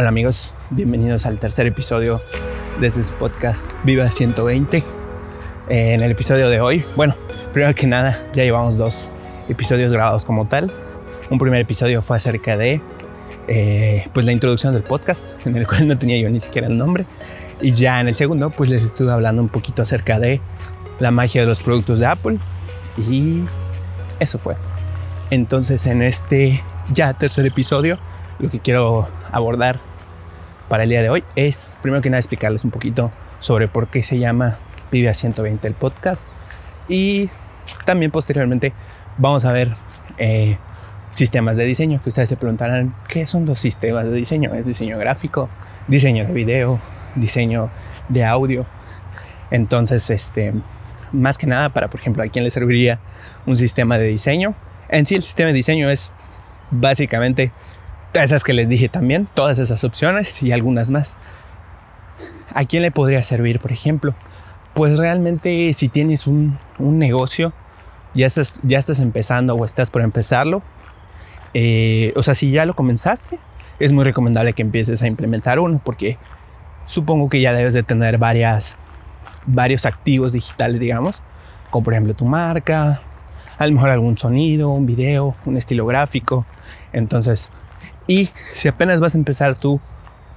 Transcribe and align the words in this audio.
Hola 0.00 0.08
amigos, 0.08 0.50
bienvenidos 0.70 1.26
al 1.26 1.38
tercer 1.38 1.66
episodio 1.66 2.22
de 2.80 2.86
este 2.86 3.02
podcast 3.18 3.70
Viva 3.84 4.10
120. 4.10 4.82
En 5.68 6.00
el 6.00 6.10
episodio 6.10 6.48
de 6.48 6.58
hoy, 6.58 6.82
bueno, 6.96 7.14
primero 7.52 7.74
que 7.74 7.86
nada, 7.86 8.18
ya 8.32 8.42
llevamos 8.42 8.78
dos 8.78 9.10
episodios 9.50 9.92
grabados 9.92 10.24
como 10.24 10.48
tal. 10.48 10.72
Un 11.28 11.38
primer 11.38 11.60
episodio 11.60 12.00
fue 12.00 12.16
acerca 12.16 12.56
de 12.56 12.80
eh, 13.46 14.08
pues 14.14 14.24
la 14.24 14.32
introducción 14.32 14.72
del 14.72 14.84
podcast, 14.84 15.22
en 15.46 15.54
el 15.58 15.66
cual 15.66 15.86
no 15.86 15.98
tenía 15.98 16.16
yo 16.16 16.30
ni 16.30 16.40
siquiera 16.40 16.68
el 16.68 16.78
nombre. 16.78 17.04
Y 17.60 17.72
ya 17.72 18.00
en 18.00 18.08
el 18.08 18.14
segundo, 18.14 18.48
pues 18.48 18.70
les 18.70 18.82
estuve 18.82 19.12
hablando 19.12 19.42
un 19.42 19.50
poquito 19.50 19.82
acerca 19.82 20.18
de 20.18 20.40
la 20.98 21.10
magia 21.10 21.42
de 21.42 21.46
los 21.46 21.60
productos 21.60 21.98
de 21.98 22.06
Apple. 22.06 22.38
Y 22.96 23.42
eso 24.18 24.38
fue. 24.38 24.56
Entonces 25.28 25.84
en 25.84 26.00
este 26.00 26.64
ya 26.94 27.12
tercer 27.12 27.44
episodio, 27.44 27.98
lo 28.38 28.48
que 28.48 28.60
quiero 28.60 29.06
abordar 29.30 29.89
para 30.70 30.84
el 30.84 30.88
día 30.88 31.02
de 31.02 31.10
hoy 31.10 31.24
es, 31.34 31.76
primero 31.82 32.00
que 32.00 32.10
nada, 32.10 32.20
explicarles 32.20 32.64
un 32.64 32.70
poquito 32.70 33.10
sobre 33.40 33.66
por 33.66 33.88
qué 33.88 34.04
se 34.04 34.20
llama 34.20 34.56
Vive 34.92 35.08
a 35.08 35.14
120 35.14 35.66
el 35.66 35.74
podcast. 35.74 36.24
Y 36.88 37.28
también 37.84 38.12
posteriormente 38.12 38.72
vamos 39.18 39.44
a 39.44 39.50
ver 39.50 39.74
eh, 40.18 40.58
sistemas 41.10 41.56
de 41.56 41.64
diseño, 41.64 42.00
que 42.00 42.10
ustedes 42.10 42.28
se 42.28 42.36
preguntarán, 42.36 42.94
¿qué 43.08 43.26
son 43.26 43.46
los 43.46 43.58
sistemas 43.58 44.04
de 44.04 44.12
diseño? 44.12 44.54
¿Es 44.54 44.64
diseño 44.64 44.96
gráfico, 44.96 45.48
diseño 45.88 46.24
de 46.24 46.32
video, 46.32 46.78
diseño 47.16 47.68
de 48.08 48.24
audio? 48.24 48.64
Entonces, 49.50 50.08
este, 50.08 50.54
más 51.10 51.36
que 51.36 51.48
nada 51.48 51.70
para, 51.70 51.90
por 51.90 51.98
ejemplo, 51.98 52.22
a 52.22 52.28
quién 52.28 52.44
le 52.44 52.52
serviría 52.52 53.00
un 53.44 53.56
sistema 53.56 53.98
de 53.98 54.06
diseño. 54.06 54.54
En 54.88 55.04
sí, 55.04 55.16
el 55.16 55.22
sistema 55.24 55.48
de 55.48 55.54
diseño 55.54 55.90
es 55.90 56.12
básicamente 56.70 57.50
esas 58.14 58.44
que 58.44 58.52
les 58.52 58.68
dije 58.68 58.88
también, 58.88 59.28
todas 59.34 59.58
esas 59.58 59.84
opciones 59.84 60.42
y 60.42 60.52
algunas 60.52 60.90
más. 60.90 61.16
¿A 62.54 62.64
quién 62.64 62.82
le 62.82 62.90
podría 62.90 63.22
servir, 63.22 63.60
por 63.60 63.72
ejemplo? 63.72 64.14
Pues 64.74 64.98
realmente 64.98 65.72
si 65.74 65.88
tienes 65.88 66.26
un, 66.26 66.58
negocio, 66.78 67.52
ya 68.14 68.26
estás, 68.26 68.60
ya 68.62 68.78
estás 68.78 69.00
empezando 69.00 69.54
o 69.54 69.64
estás 69.64 69.90
por 69.90 70.02
empezarlo, 70.02 70.62
eh, 71.54 72.12
o 72.16 72.22
sea, 72.22 72.34
si 72.34 72.50
ya 72.50 72.64
lo 72.66 72.74
comenzaste, 72.74 73.38
es 73.78 73.92
muy 73.92 74.04
recomendable 74.04 74.52
que 74.52 74.62
empieces 74.62 75.02
a 75.02 75.06
implementar 75.06 75.58
uno 75.58 75.80
porque 75.84 76.18
supongo 76.86 77.28
que 77.28 77.40
ya 77.40 77.52
debes 77.52 77.72
de 77.72 77.82
tener 77.82 78.18
varias, 78.18 78.76
varios 79.46 79.86
activos 79.86 80.32
digitales, 80.32 80.80
digamos, 80.80 81.22
como 81.70 81.84
por 81.84 81.94
ejemplo 81.94 82.14
tu 82.14 82.24
marca, 82.24 83.00
a 83.58 83.66
lo 83.66 83.74
mejor 83.74 83.90
algún 83.90 84.16
sonido, 84.16 84.70
un 84.70 84.86
video, 84.86 85.34
un 85.44 85.56
estilo 85.56 85.86
gráfico. 85.86 86.46
Entonces, 86.92 87.50
y 88.06 88.30
si 88.52 88.68
apenas 88.68 89.00
vas 89.00 89.14
a 89.14 89.18
empezar 89.18 89.56
tu 89.56 89.82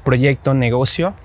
proyecto, 0.04 0.54
negocio, 0.54 1.16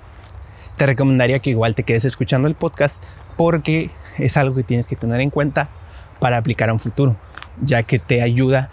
te 0.75 0.85
recomendaría 0.85 1.39
que 1.39 1.49
igual 1.49 1.75
te 1.75 1.83
quedes 1.83 2.05
escuchando 2.05 2.47
el 2.47 2.55
podcast 2.55 3.03
porque 3.35 3.95
es 4.17 4.37
algo 4.37 4.55
que 4.55 4.63
tienes 4.63 4.87
que 4.87 4.95
tener 4.95 5.21
en 5.21 5.29
cuenta 5.29 5.71
para 6.19 6.37
aplicar 6.37 6.69
a 6.69 6.73
un 6.73 6.79
futuro, 6.79 7.19
ya 7.55 7.83
que 7.83 7.99
te 7.99 8.21
ayuda 8.21 8.71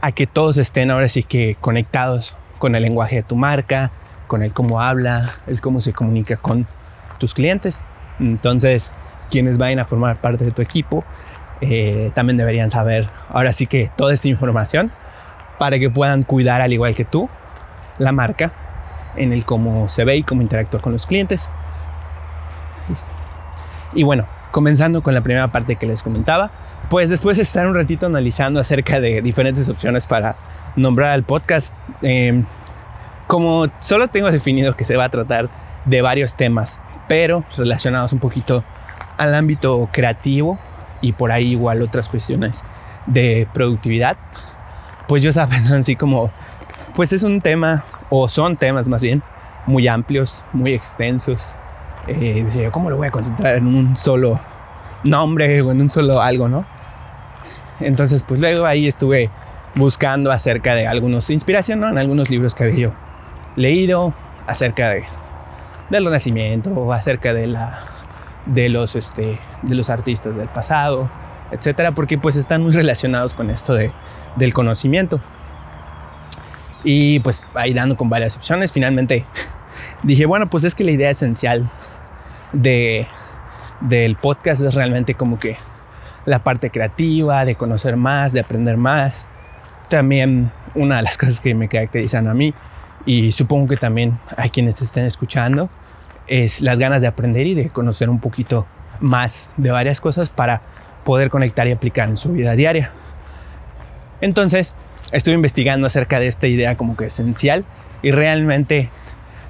a 0.00 0.12
que 0.12 0.26
todos 0.26 0.56
estén 0.58 0.90
ahora 0.90 1.08
sí 1.08 1.24
que 1.24 1.56
conectados 1.60 2.36
con 2.58 2.74
el 2.74 2.82
lenguaje 2.82 3.16
de 3.16 3.22
tu 3.22 3.36
marca, 3.36 3.92
con 4.26 4.42
el 4.42 4.52
cómo 4.52 4.80
habla, 4.80 5.42
el 5.46 5.60
cómo 5.60 5.80
se 5.80 5.92
comunica 5.92 6.36
con 6.36 6.68
tus 7.18 7.34
clientes. 7.34 7.84
Entonces, 8.18 8.92
quienes 9.28 9.58
vayan 9.58 9.78
a 9.78 9.84
formar 9.84 10.18
parte 10.18 10.44
de 10.44 10.52
tu 10.52 10.62
equipo, 10.62 11.06
eh, 11.60 12.12
también 12.14 12.36
deberían 12.36 12.70
saber 12.70 13.12
ahora 13.28 13.52
sí 13.52 13.66
que 13.66 13.90
toda 13.96 14.14
esta 14.14 14.28
información 14.28 14.92
para 15.58 15.78
que 15.78 15.90
puedan 15.90 16.22
cuidar 16.22 16.60
al 16.62 16.72
igual 16.72 16.94
que 16.94 17.04
tú 17.04 17.28
la 17.98 18.12
marca 18.12 18.52
en 19.16 19.32
el 19.32 19.44
cómo 19.44 19.88
se 19.88 20.04
ve 20.04 20.16
y 20.16 20.22
cómo 20.22 20.42
interactúa 20.42 20.80
con 20.80 20.92
los 20.92 21.06
clientes. 21.06 21.48
Y 23.94 24.04
bueno, 24.04 24.26
comenzando 24.50 25.02
con 25.02 25.14
la 25.14 25.20
primera 25.20 25.48
parte 25.48 25.76
que 25.76 25.86
les 25.86 26.02
comentaba, 26.02 26.50
pues 26.88 27.10
después 27.10 27.36
de 27.36 27.42
estar 27.42 27.66
un 27.66 27.74
ratito 27.74 28.06
analizando 28.06 28.60
acerca 28.60 29.00
de 29.00 29.20
diferentes 29.20 29.68
opciones 29.68 30.06
para 30.06 30.36
nombrar 30.76 31.10
al 31.10 31.24
podcast, 31.24 31.74
em, 32.02 32.44
como 33.26 33.66
solo 33.80 34.08
tengo 34.08 34.30
definido 34.30 34.76
que 34.76 34.84
se 34.84 34.96
va 34.96 35.04
a 35.04 35.08
tratar 35.08 35.48
de 35.84 36.02
varios 36.02 36.34
temas, 36.34 36.80
pero 37.08 37.44
relacionados 37.56 38.12
un 38.12 38.20
poquito 38.20 38.64
al 39.16 39.34
ámbito 39.34 39.88
creativo 39.92 40.58
y 41.00 41.12
por 41.12 41.32
ahí 41.32 41.52
igual 41.52 41.82
otras 41.82 42.08
cuestiones 42.08 42.64
de 43.06 43.48
productividad, 43.52 44.16
pues 45.08 45.22
yo 45.22 45.30
estaba 45.30 45.48
pensando 45.50 45.78
así 45.78 45.96
como, 45.96 46.30
pues 46.94 47.12
es 47.12 47.24
un 47.24 47.40
tema, 47.40 47.84
o 48.10 48.28
son 48.28 48.56
temas 48.56 48.86
más 48.86 49.02
bien, 49.02 49.22
muy 49.66 49.88
amplios, 49.88 50.44
muy 50.52 50.72
extensos. 50.74 51.54
Eh, 52.06 52.42
decía 52.44 52.64
yo, 52.64 52.72
¿cómo 52.72 52.88
lo 52.90 52.96
voy 52.96 53.08
a 53.08 53.10
concentrar 53.10 53.56
en 53.56 53.66
un 53.66 53.96
solo 53.96 54.40
nombre 55.02 55.60
o 55.60 55.72
en 55.72 55.80
un 55.80 55.90
solo 55.90 56.20
algo, 56.22 56.48
no? 56.48 56.64
Entonces, 57.80 58.22
pues 58.22 58.40
luego 58.40 58.66
ahí 58.66 58.86
estuve 58.86 59.30
buscando 59.74 60.32
acerca 60.32 60.74
de 60.74 60.86
algunos 60.86 61.30
inspiración, 61.30 61.80
¿no? 61.80 61.88
En 61.88 61.98
algunos 61.98 62.30
libros 62.30 62.54
que 62.54 62.64
había 62.64 62.76
yo 62.76 62.92
leído 63.56 64.14
acerca 64.46 64.90
de 64.90 65.04
del 65.90 66.04
renacimiento 66.04 66.92
acerca 66.92 67.32
este 68.96 69.40
de 69.62 69.74
los 69.74 69.90
artistas 69.90 70.36
del 70.36 70.48
pasado 70.48 71.10
etcétera, 71.50 71.92
porque 71.92 72.18
pues 72.18 72.36
están 72.36 72.62
muy 72.62 72.72
relacionados 72.72 73.34
con 73.34 73.50
esto 73.50 73.74
de, 73.74 73.92
del 74.36 74.52
conocimiento. 74.52 75.20
Y 76.84 77.20
pues 77.20 77.44
ahí 77.54 77.74
dando 77.74 77.96
con 77.96 78.08
varias 78.08 78.36
opciones, 78.36 78.72
finalmente 78.72 79.26
dije, 80.02 80.26
bueno, 80.26 80.48
pues 80.48 80.64
es 80.64 80.74
que 80.74 80.84
la 80.84 80.92
idea 80.92 81.10
esencial 81.10 81.70
de, 82.52 83.06
del 83.80 84.16
podcast 84.16 84.62
es 84.62 84.74
realmente 84.74 85.14
como 85.14 85.38
que 85.38 85.56
la 86.24 86.42
parte 86.42 86.70
creativa, 86.70 87.44
de 87.44 87.54
conocer 87.54 87.96
más, 87.96 88.32
de 88.32 88.40
aprender 88.40 88.76
más. 88.76 89.26
También 89.88 90.52
una 90.74 90.96
de 90.96 91.02
las 91.02 91.16
cosas 91.18 91.40
que 91.40 91.54
me 91.54 91.68
caracterizan 91.68 92.28
a 92.28 92.34
mí 92.34 92.54
y 93.04 93.32
supongo 93.32 93.68
que 93.68 93.76
también 93.76 94.18
a 94.36 94.48
quienes 94.48 94.82
estén 94.82 95.04
escuchando 95.04 95.70
es 96.26 96.60
las 96.60 96.78
ganas 96.78 97.00
de 97.00 97.08
aprender 97.08 97.46
y 97.46 97.54
de 97.54 97.70
conocer 97.70 98.10
un 98.10 98.20
poquito 98.20 98.66
más 99.00 99.48
de 99.56 99.70
varias 99.70 100.00
cosas 100.00 100.28
para 100.28 100.60
poder 101.04 101.30
conectar 101.30 101.66
y 101.68 101.72
aplicar 101.72 102.08
en 102.08 102.16
su 102.16 102.32
vida 102.32 102.54
diaria. 102.54 102.92
Entonces, 104.20 104.74
estuve 105.12 105.34
investigando 105.34 105.86
acerca 105.86 106.20
de 106.20 106.26
esta 106.26 106.46
idea 106.46 106.76
como 106.76 106.96
que 106.96 107.06
esencial 107.06 107.64
y 108.02 108.10
realmente 108.10 108.90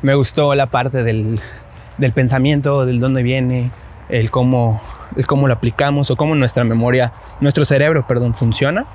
me 0.02 0.14
gustó 0.14 0.54
la 0.54 0.66
parte 0.66 1.02
del, 1.02 1.40
del 1.96 2.12
pensamiento, 2.12 2.86
del 2.86 3.00
dónde 3.00 3.22
viene, 3.22 3.70
el 4.08 4.30
cómo, 4.30 4.80
el 5.16 5.26
cómo 5.26 5.48
lo 5.48 5.54
aplicamos 5.54 6.10
o 6.10 6.16
cómo 6.16 6.34
nuestra 6.34 6.64
memoria, 6.64 7.12
nuestro 7.40 7.64
cerebro, 7.64 8.06
perdón, 8.06 8.34
funciona. 8.34 8.86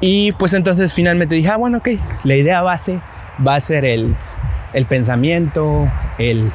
Y 0.00 0.32
pues 0.32 0.52
entonces 0.52 0.92
finalmente 0.92 1.34
dije, 1.34 1.48
ah, 1.48 1.56
bueno, 1.56 1.78
ok, 1.78 1.90
la 2.24 2.34
idea 2.34 2.60
base 2.62 3.00
va 3.46 3.54
a 3.54 3.60
ser 3.60 3.84
el, 3.84 4.16
el 4.72 4.86
pensamiento, 4.86 5.88
el, 6.18 6.50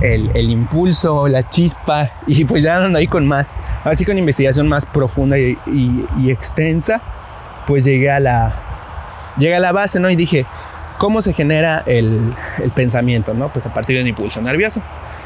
el, 0.00 0.30
el, 0.34 0.50
impulso, 0.50 1.26
la 1.26 1.48
chispa, 1.48 2.12
y 2.26 2.44
pues 2.44 2.62
ya 2.62 2.84
ando 2.84 2.98
ahí 2.98 3.08
con 3.08 3.26
más 3.26 3.52
así 3.90 4.04
con 4.04 4.18
investigación 4.18 4.68
más 4.68 4.84
profunda 4.84 5.38
y, 5.38 5.56
extensa, 6.28 7.00
pues 7.66 7.84
llegué 7.84 8.10
a 8.10 8.20
la, 8.20 8.54
llegué 9.38 9.54
a 9.54 9.60
la 9.60 9.72
base, 9.72 10.00
¿no? 10.00 10.10
Y 10.10 10.16
dije, 10.16 10.46
¿cómo 10.98 11.22
se 11.22 11.32
genera 11.32 11.82
el, 11.86 12.34
el 12.62 12.70
pensamiento, 12.70 13.34
¿no? 13.34 13.52
Pues 13.52 13.66
a 13.66 13.72
partir 13.72 13.96
de 13.96 14.02
un 14.02 14.08
impulso 14.08 14.40
nervioso. 14.40 14.82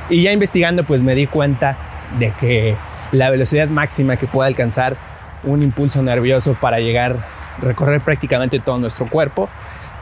Y 0.08 0.22
ya 0.22 0.32
investigando, 0.32 0.84
pues 0.84 1.02
me 1.02 1.14
di 1.14 1.26
cuenta 1.26 1.76
de 2.18 2.32
que 2.40 2.76
la 3.12 3.30
velocidad 3.30 3.68
máxima 3.68 4.16
que 4.16 4.26
puede 4.26 4.48
alcanzar 4.48 4.96
un 5.44 5.62
impulso 5.62 6.02
nervioso 6.02 6.54
para 6.60 6.80
llegar, 6.80 7.16
recorrer 7.60 8.00
prácticamente 8.00 8.58
todo 8.58 8.78
nuestro 8.78 9.06
cuerpo, 9.06 9.48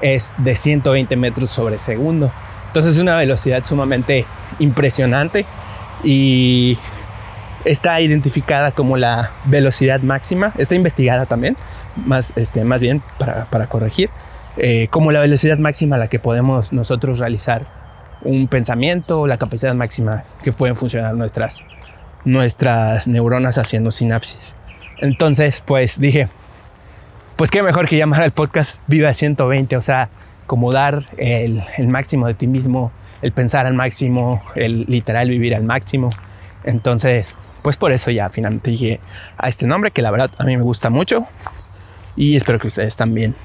es 0.00 0.34
de 0.38 0.54
120 0.54 1.16
metros 1.16 1.50
sobre 1.50 1.78
segundo. 1.78 2.32
Entonces 2.66 2.96
es 2.96 3.02
una 3.02 3.16
velocidad 3.16 3.64
sumamente 3.64 4.26
impresionante 4.58 5.46
y 6.04 6.78
está 7.64 8.00
identificada 8.00 8.72
como 8.72 8.96
la 8.96 9.30
velocidad 9.46 10.00
máxima, 10.00 10.52
está 10.58 10.74
investigada 10.74 11.26
también, 11.26 11.56
más, 11.96 12.32
este, 12.36 12.64
más 12.64 12.80
bien 12.80 13.02
para, 13.18 13.46
para 13.46 13.66
corregir, 13.66 14.10
eh, 14.56 14.88
como 14.90 15.12
la 15.12 15.20
velocidad 15.20 15.58
máxima 15.58 15.96
a 15.96 15.98
la 15.98 16.08
que 16.08 16.18
podemos 16.18 16.72
nosotros 16.72 17.18
realizar 17.18 17.66
un 18.22 18.48
pensamiento, 18.48 19.26
la 19.26 19.36
capacidad 19.36 19.74
máxima 19.74 20.24
que 20.42 20.52
pueden 20.52 20.74
funcionar 20.74 21.14
nuestras, 21.14 21.60
nuestras 22.24 23.06
neuronas 23.06 23.58
haciendo 23.58 23.90
sinapsis. 23.90 24.54
Entonces, 24.98 25.62
pues 25.64 26.00
dije, 26.00 26.28
pues 27.36 27.50
qué 27.50 27.62
mejor 27.62 27.86
que 27.86 27.96
llamar 27.96 28.22
al 28.22 28.32
podcast 28.32 28.80
Viva 28.88 29.12
120, 29.14 29.76
o 29.76 29.82
sea, 29.82 30.08
como 30.46 30.72
dar 30.72 31.04
el, 31.18 31.62
el 31.76 31.88
máximo 31.88 32.26
de 32.26 32.34
ti 32.34 32.48
mismo, 32.48 32.90
el 33.22 33.32
pensar 33.32 33.66
al 33.66 33.74
máximo, 33.74 34.42
el 34.56 34.86
literal 34.86 35.28
vivir 35.28 35.54
al 35.54 35.62
máximo. 35.62 36.10
Entonces, 36.64 37.36
pues 37.62 37.76
por 37.76 37.92
eso 37.92 38.10
ya 38.10 38.30
finalmente 38.30 38.72
llegué 38.72 39.00
a 39.36 39.48
este 39.48 39.66
nombre 39.66 39.90
que 39.90 40.02
la 40.02 40.10
verdad 40.10 40.30
a 40.38 40.44
mí 40.44 40.56
me 40.56 40.62
gusta 40.62 40.90
mucho 40.90 41.26
y 42.16 42.36
espero 42.36 42.58
que 42.58 42.66
ustedes 42.66 42.96
también. 42.96 43.36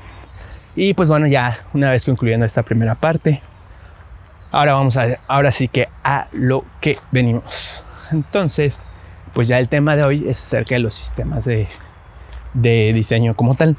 Y 0.76 0.94
pues 0.94 1.10
bueno, 1.10 1.28
ya 1.28 1.66
una 1.74 1.92
vez 1.92 2.06
concluyendo 2.06 2.46
esta 2.46 2.64
primera 2.64 2.96
parte, 2.96 3.42
ahora 4.52 4.74
vamos 4.74 4.98
a, 4.98 5.20
ahora 5.28 5.52
sí 5.52 5.68
que 5.68 5.90
a 6.04 6.28
lo 6.32 6.66
que 6.82 6.98
venimos. 7.12 7.84
Entonces, 8.12 8.82
pues 9.34 9.48
ya 9.48 9.60
el 9.60 9.70
tema 9.70 9.96
de 9.96 10.04
hoy 10.04 10.26
es 10.28 10.42
acerca 10.42 10.76
de 10.76 10.80
los 10.80 10.96
sistemas 10.96 11.46
de, 11.46 11.68
de 12.54 12.94
diseño 12.94 13.36
como 13.36 13.56
tal. 13.56 13.78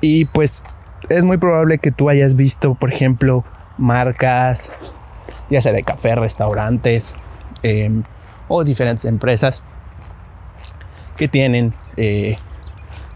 Y 0.00 0.26
pues 0.26 0.62
es 1.08 1.24
muy 1.24 1.36
probable 1.36 1.78
que 1.78 1.90
tú 1.90 2.08
hayas 2.08 2.34
visto, 2.36 2.74
por 2.74 2.92
ejemplo, 2.92 3.44
marcas, 3.76 4.70
ya 5.50 5.60
sea 5.60 5.72
de 5.72 5.82
café, 5.82 6.14
restaurantes 6.14 7.14
em, 7.62 8.04
o 8.48 8.64
diferentes 8.64 9.04
empresas 9.04 9.62
que 11.16 11.28
tienen 11.28 11.74
eh, 11.96 12.38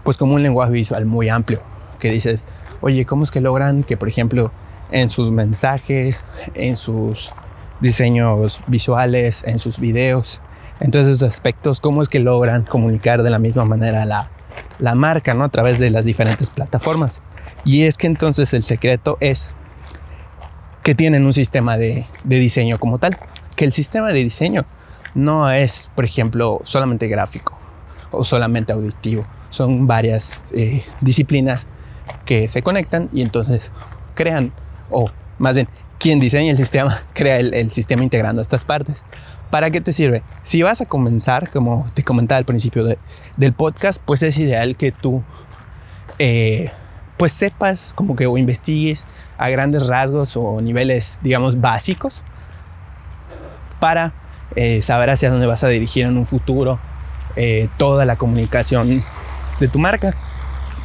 pues 0.03 0.17
como 0.17 0.35
un 0.35 0.43
lenguaje 0.43 0.73
visual 0.73 1.05
muy 1.05 1.29
amplio, 1.29 1.61
que 1.99 2.11
dices, 2.11 2.47
oye, 2.81 3.05
¿cómo 3.05 3.23
es 3.23 3.31
que 3.31 3.41
logran 3.41 3.83
que, 3.83 3.97
por 3.97 4.09
ejemplo, 4.09 4.51
en 4.91 5.09
sus 5.09 5.31
mensajes, 5.31 6.23
en 6.53 6.77
sus 6.77 7.31
diseños 7.79 8.61
visuales, 8.67 9.43
en 9.45 9.57
sus 9.57 9.79
videos, 9.79 10.39
en 10.79 10.91
todos 10.91 11.07
esos 11.07 11.23
aspectos, 11.23 11.79
cómo 11.79 12.01
es 12.01 12.09
que 12.09 12.19
logran 12.19 12.63
comunicar 12.63 13.23
de 13.23 13.29
la 13.29 13.39
misma 13.39 13.65
manera 13.65 14.05
la, 14.05 14.29
la 14.79 14.95
marca, 14.95 15.33
¿no? 15.33 15.45
A 15.45 15.49
través 15.49 15.79
de 15.79 15.89
las 15.89 16.05
diferentes 16.05 16.49
plataformas. 16.49 17.21
Y 17.63 17.83
es 17.83 17.97
que 17.97 18.07
entonces 18.07 18.53
el 18.53 18.63
secreto 18.63 19.17
es 19.21 19.55
que 20.83 20.93
tienen 20.95 21.25
un 21.25 21.33
sistema 21.33 21.77
de, 21.77 22.05
de 22.25 22.35
diseño 22.37 22.77
como 22.79 22.99
tal, 22.99 23.17
que 23.55 23.63
el 23.63 23.71
sistema 23.71 24.11
de 24.11 24.23
diseño 24.23 24.65
no 25.15 25.49
es, 25.49 25.91
por 25.95 26.05
ejemplo, 26.05 26.61
solamente 26.63 27.07
gráfico 27.07 27.57
o 28.11 28.23
solamente 28.23 28.73
auditivo, 28.73 29.25
son 29.49 29.87
varias 29.87 30.43
eh, 30.53 30.83
disciplinas 31.01 31.67
que 32.25 32.47
se 32.47 32.61
conectan 32.61 33.09
y 33.13 33.21
entonces 33.21 33.71
crean, 34.15 34.51
o 34.89 35.09
más 35.37 35.55
bien, 35.55 35.67
quien 35.99 36.19
diseña 36.19 36.51
el 36.51 36.57
sistema 36.57 36.99
crea 37.13 37.39
el, 37.39 37.69
sistema 37.69 38.03
integrando 38.03 38.41
estas 38.41 38.65
partes. 38.65 39.03
¿Para 39.49 39.69
qué 39.69 39.81
te 39.81 39.93
sirve? 39.93 40.23
Si 40.41 40.63
vas 40.63 40.81
a 40.81 40.85
comenzar, 40.85 41.51
como 41.51 41.85
te 41.93 42.03
comentaba 42.03 42.39
al 42.39 42.45
principio 42.45 42.85
del 43.37 43.53
podcast, 43.53 44.01
pues 44.03 44.23
es 44.23 44.37
ideal 44.39 44.75
que 44.75 44.91
tú 44.91 45.23
eh, 46.17 46.71
pues 47.17 47.33
sepas 47.33 47.93
como 47.95 48.15
que 48.15 48.25
o 48.25 48.37
investigues 48.37 49.05
a 49.37 49.49
grandes 49.49 49.87
rasgos 49.87 50.35
o 50.35 50.59
niveles 50.61 51.19
digamos 51.21 51.59
básicos 51.59 52.23
para 53.79 54.13
eh, 54.55 54.81
hacia 54.81 55.29
dónde 55.29 55.47
vas 55.47 55.63
a 55.63 55.67
dirigir 55.67 56.05
en 56.05 56.17
un 56.17 56.25
futuro 56.25 56.79
toda 57.77 58.05
la 58.05 58.15
comunicación 58.15 59.03
de 59.59 59.67
tu 59.67 59.79
marca. 59.79 60.13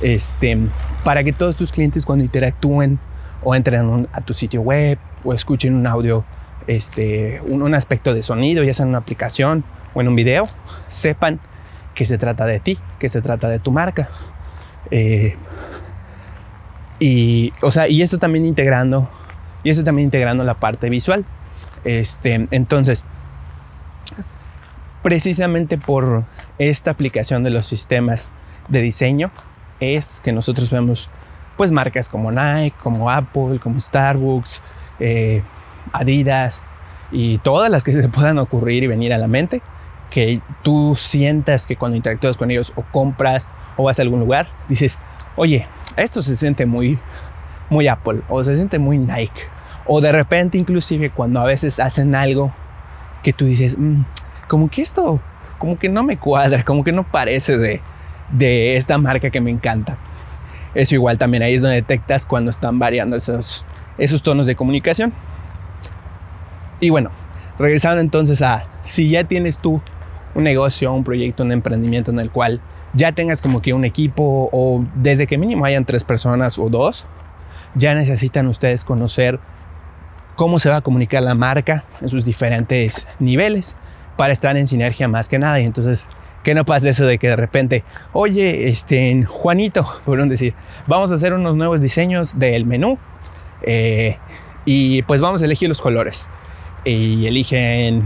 Este, 0.01 0.57
para 1.05 1.25
que 1.25 1.33
todos 1.33 1.57
tus 1.57 1.73
clientes 1.73 2.07
cuando 2.07 2.25
interactúen 2.25 2.99
o 3.43 3.55
entren 3.55 4.09
a 4.13 4.21
tu 4.21 4.35
sitio 4.35 4.61
web 4.61 4.99
o 5.25 5.35
escuchen 5.35 5.75
un 5.75 5.87
audio, 5.87 6.25
este, 6.67 7.41
un, 7.47 7.75
aspecto 7.75 8.15
de 8.15 8.23
sonido, 8.23 8.63
ya 8.63 8.75
sea 8.75 8.85
en 8.85 8.91
una 8.91 8.99
aplicación 8.99 9.65
o 9.95 10.01
en 10.01 10.09
un 10.09 10.15
video, 10.15 10.49
sepan 10.89 11.41
que 11.95 12.05
se 12.05 12.19
trata 12.19 12.47
de 12.47 12.61
ti, 12.61 12.79
que 12.99 13.09
se 13.09 13.21
trata 13.21 13.49
de 13.49 13.59
tu 13.59 13.73
marca. 13.73 14.09
Eh, 14.91 15.37
y, 17.01 17.53
o 17.63 17.71
sea, 17.71 17.89
y 17.89 18.03
esto 18.03 18.19
también 18.19 18.45
integrando, 18.45 19.09
y 19.63 19.71
esto 19.71 19.83
también 19.83 20.07
integrando 20.07 20.45
la 20.45 20.55
parte 20.55 20.91
visual. 20.91 21.25
Este, 21.85 22.49
entonces, 22.51 23.05
precisamente 25.03 25.79
por 25.79 26.25
esta 26.59 26.91
aplicación 26.91 27.45
de 27.45 27.51
los 27.51 27.67
sistemas 27.67 28.29
de 28.69 28.81
diseño 28.81 29.31
es 29.81 30.21
que 30.23 30.33
nosotros 30.33 30.71
vemos 30.71 31.09
pues 31.57 31.73
marcas 31.73 32.09
como 32.09 32.31
Nike, 32.31 32.77
como 32.83 33.11
Apple, 33.11 33.59
como 33.61 33.81
Starbucks, 33.81 34.63
eh, 35.01 35.43
Adidas 35.93 36.63
y 37.11 37.39
todas 37.39 37.71
las 37.71 37.83
que 37.83 37.93
se 37.93 38.09
puedan 38.09 38.39
ocurrir 38.39 38.85
y 38.85 38.87
venir 38.87 39.13
a 39.13 39.19
la 39.19 39.29
mente, 39.29 39.63
que 40.11 40.41
tú 40.63 40.95
sientas 40.97 41.67
que 41.67 41.77
cuando 41.77 41.97
interactúas 41.97 42.37
con 42.37 42.51
ellos 42.51 42.73
o 42.77 42.83
compras 42.83 43.49
o 43.77 43.85
vas 43.85 43.99
a 43.99 44.03
algún 44.03 44.21
lugar, 44.21 44.49
dices, 44.69 44.99
oye, 45.37 45.67
esto 45.97 46.23
se 46.23 46.37
siente 46.37 46.67
muy, 46.67 46.99
muy 47.71 47.89
Apple 47.89 48.21
o 48.29 48.45
se 48.45 48.55
siente 48.55 48.79
muy 48.79 48.99
Nike. 48.99 49.43
O 49.85 50.01
de 50.01 50.13
repente 50.13 50.59
inclusive 50.59 51.11
cuando 51.11 51.41
a 51.41 51.45
veces 51.45 51.81
hacen 51.81 52.15
algo 52.15 52.53
que 53.23 53.33
tú 53.33 53.45
dices, 53.47 53.77
mm, 53.79 54.03
como 54.49 54.69
que 54.69 54.83
esto, 54.83 55.21
como 55.59 55.79
que 55.79 55.89
no 55.89 56.03
me 56.03 56.17
cuadra, 56.17 56.65
como 56.65 56.83
que 56.83 56.91
no 56.91 57.05
parece 57.05 57.57
de, 57.59 57.81
de 58.33 58.77
esta 58.77 58.99
marca 58.99 59.31
que 59.31 59.41
me 59.41 59.51
encanta. 59.51 59.97
Eso 60.75 60.95
igual 60.95 61.19
también 61.19 61.43
ahí 61.43 61.55
es 61.55 61.63
donde 61.63 61.77
detectas 61.77 62.27
cuando 62.27 62.51
están 62.51 62.79
variando 62.79 63.17
esos, 63.17 63.65
esos 63.99 64.23
tonos 64.23 64.47
de 64.47 64.57
comunicación. 64.57 65.13
Y 66.81 66.91
bueno, 66.91 67.11
regresando 67.59 68.01
entonces 68.01 68.43
a 68.43 68.67
si 68.83 69.11
ya 69.11 69.25
tienes 69.25 69.59
tú 69.59 69.81
un 70.35 70.45
negocio, 70.45 70.93
un 70.93 71.05
proyecto, 71.05 71.43
un 71.43 71.53
emprendimiento 71.53 72.11
en 72.11 72.19
el 72.19 72.31
cual 72.31 72.61
ya 72.95 73.13
tengas 73.13 73.43
como 73.43 73.61
que 73.61 73.75
un 73.75 73.85
equipo 73.85 74.49
o 74.53 74.85
desde 74.97 75.27
que 75.27 75.37
mínimo 75.37 75.65
hayan 75.65 75.85
tres 75.85 76.05
personas 76.05 76.59
o 76.59 76.69
dos, 76.69 77.05
ya 77.75 77.95
necesitan 77.95 78.47
ustedes 78.47 78.85
conocer 78.85 79.41
cómo 80.37 80.59
se 80.59 80.71
va 80.71 80.77
a 80.77 80.81
comunicar 80.81 81.23
la 81.23 81.35
marca 81.35 81.85
en 82.01 82.09
sus 82.09 82.25
diferentes 82.25 83.07
niveles 83.19 83.75
para 84.19 84.33
estar 84.33 84.57
en 84.57 84.67
sinergia 84.67 85.09
más 85.09 85.29
que 85.29 85.39
nada. 85.39 85.61
Y 85.61 85.65
entonces 85.65 86.07
que 86.43 86.55
no 86.55 86.65
pase 86.65 86.91
eso 86.91 87.07
de 87.07 87.19
que 87.19 87.29
de 87.29 87.37
repente, 87.37 87.85
oye, 88.13 88.69
este, 88.69 89.25
Juanito, 89.25 89.87
por 90.05 90.23
decir, 90.29 90.55
vamos 90.87 91.11
a 91.13 91.15
hacer 91.15 91.33
unos 91.33 91.57
nuevos 91.57 91.81
diseños 91.81 92.39
del 92.39 92.67
menú 92.67 92.99
eh, 93.63 94.19
y 94.65 95.03
pues 95.03 95.21
vamos 95.21 95.41
a 95.41 95.47
elegir 95.47 95.69
los 95.69 95.81
colores. 95.81 96.29
Y 96.85 97.27
eligen 97.27 98.05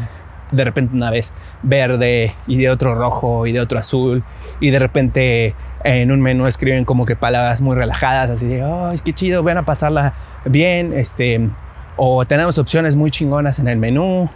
de 0.50 0.64
repente 0.64 0.94
una 0.94 1.10
vez 1.10 1.32
verde 1.62 2.34
y 2.46 2.58
de 2.58 2.70
otro 2.70 2.94
rojo 2.94 3.46
y 3.46 3.52
de 3.52 3.60
otro 3.60 3.78
azul 3.78 4.22
y 4.60 4.70
de 4.70 4.78
repente 4.78 5.54
en 5.84 6.12
un 6.12 6.20
menú 6.20 6.46
escriben 6.46 6.84
como 6.84 7.06
que 7.06 7.16
palabras 7.16 7.62
muy 7.62 7.74
relajadas 7.74 8.28
así 8.28 8.46
de 8.46 8.62
ay 8.62 8.98
qué 9.02 9.14
chido 9.14 9.42
van 9.42 9.56
a 9.56 9.64
pasarla 9.64 10.12
bien 10.44 10.92
este 10.92 11.48
o 11.96 12.26
tenemos 12.26 12.58
opciones 12.58 12.96
muy 12.96 13.10
chingonas 13.10 13.58
en 13.58 13.68
el 13.68 13.78
menú 13.78 14.28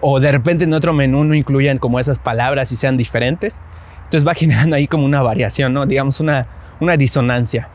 o 0.00 0.20
de 0.20 0.32
repente 0.32 0.64
en 0.64 0.72
otro 0.72 0.92
menú 0.92 1.24
no 1.24 1.34
incluyan 1.34 1.78
como 1.78 2.00
esas 2.00 2.18
palabras 2.18 2.72
y 2.72 2.76
sean 2.76 2.96
diferentes. 2.96 3.60
Entonces 4.04 4.26
va 4.26 4.34
generando 4.34 4.76
ahí 4.76 4.86
como 4.86 5.04
una 5.04 5.22
variación, 5.22 5.72
¿no? 5.72 5.86
Digamos 5.86 6.20
una, 6.20 6.46
una 6.80 6.96
disonancia. 6.96 7.68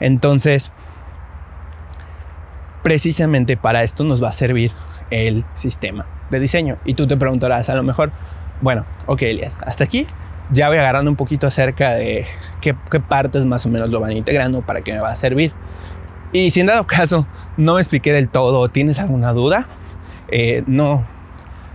Entonces, 0.00 0.72
precisamente 2.82 3.56
para 3.56 3.82
esto 3.82 4.04
nos 4.04 4.22
va 4.22 4.28
a 4.28 4.32
servir 4.32 4.72
el 5.10 5.44
sistema 5.54 6.06
de 6.30 6.40
diseño. 6.40 6.78
Y 6.84 6.94
tú 6.94 7.06
te 7.06 7.16
preguntarás 7.16 7.68
a 7.68 7.74
lo 7.74 7.82
mejor, 7.82 8.12
bueno, 8.60 8.84
ok, 9.06 9.22
Elias, 9.22 9.56
hasta 9.64 9.84
aquí 9.84 10.06
ya 10.50 10.68
voy 10.68 10.78
agarrando 10.78 11.10
un 11.10 11.16
poquito 11.16 11.46
acerca 11.46 11.92
de 11.92 12.26
qué, 12.60 12.74
qué 12.90 13.00
partes 13.00 13.44
más 13.44 13.64
o 13.66 13.70
menos 13.70 13.90
lo 13.90 14.00
van 14.00 14.12
integrando 14.12 14.62
para 14.62 14.82
que 14.82 14.92
me 14.92 14.98
va 14.98 15.10
a 15.10 15.14
servir. 15.14 15.52
Y 16.32 16.50
si 16.50 16.60
en 16.60 16.66
dado 16.66 16.86
caso 16.86 17.26
no 17.56 17.74
me 17.74 17.80
expliqué 17.80 18.12
del 18.12 18.28
todo, 18.28 18.68
tienes 18.68 18.98
alguna 18.98 19.32
duda, 19.32 19.68
eh, 20.28 20.62
no, 20.66 21.06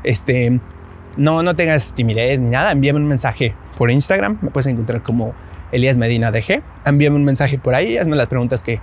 este, 0.04 0.60
no, 1.18 1.44
no 1.44 1.56
tengas 1.56 1.94
timidez 1.94 2.40
ni 2.40 2.50
nada, 2.50 2.72
envíame 2.72 3.00
un 3.00 3.08
mensaje 3.08 3.54
por 3.78 3.92
Instagram, 3.92 4.38
me 4.42 4.50
puedes 4.52 4.68
encontrar 4.68 5.02
como 5.02 5.34
Elías 5.72 5.98
Medina 5.98 6.32
DG, 6.32 6.62
envíame 6.86 7.16
un 7.18 7.26
mensaje 7.26 7.58
por 7.58 7.76
ahí, 7.76 7.98
hazme 7.98 8.16
las 8.16 8.28
preguntas 8.28 8.64
que, 8.64 8.80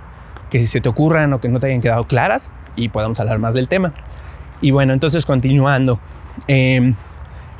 se 0.51 0.81
te 0.81 0.89
ocurran 0.89 1.33
o 1.33 1.41
que 1.41 1.49
no 1.49 1.59
te 1.59 1.67
hayan 1.67 1.81
quedado 1.81 2.05
claras 2.07 2.51
y 2.75 2.89
podamos 2.89 3.19
hablar 3.19 3.39
más 3.39 3.53
del 3.53 3.67
tema. 3.67 3.93
Y 4.61 4.71
bueno, 4.71 4.93
entonces 4.93 5.25
continuando, 5.25 5.99
em, 6.47 6.95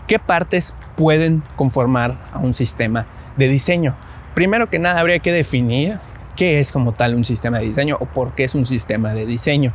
¿qué 0.08 0.20
partes 0.20 0.74
pueden 0.96 1.44
conformar 1.56 2.18
a 2.32 2.40
un 2.40 2.54
sistema 2.54 3.06
de 3.36 3.50
diseño? 3.50 3.96
Primero 4.36 4.70
que 4.70 4.80
nada 4.80 5.00
habría 5.00 5.20
que 5.20 5.32
definir 5.32 6.00
qué 6.38 6.60
es 6.60 6.72
como 6.72 6.94
tal 6.94 7.16
un 7.16 7.26
sistema 7.26 7.60
de 7.60 7.66
diseño 7.66 7.98
o 8.00 8.06
por 8.06 8.34
qué 8.36 8.46
es 8.46 8.56
un 8.56 8.66
sistema 8.66 9.14
de 9.14 9.26
diseño. 9.26 9.74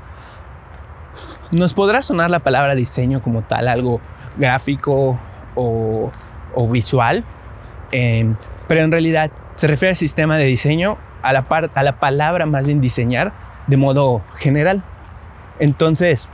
Nos 1.52 1.74
podrá 1.74 2.02
sonar 2.02 2.30
la 2.30 2.38
palabra 2.38 2.74
diseño 2.74 3.20
como 3.20 3.42
tal, 3.42 3.68
algo 3.68 4.00
gráfico 4.38 5.18
o, 5.54 6.10
visual, 6.70 7.24
em, 7.90 8.34
pero 8.68 8.80
en 8.80 8.90
realidad 8.90 9.30
se 9.56 9.66
refiere 9.66 9.90
al 9.90 9.96
sistema 9.96 10.38
de 10.38 10.46
diseño, 10.46 10.96
a 11.22 11.34
la, 11.34 11.44
a 11.74 11.82
la 11.82 11.92
palabra 11.98 12.46
más 12.46 12.64
bien 12.66 12.80
diseñar 12.80 13.34
de 13.66 13.76
modo 13.76 14.22
general. 14.36 14.82
Entonces, 15.60 16.26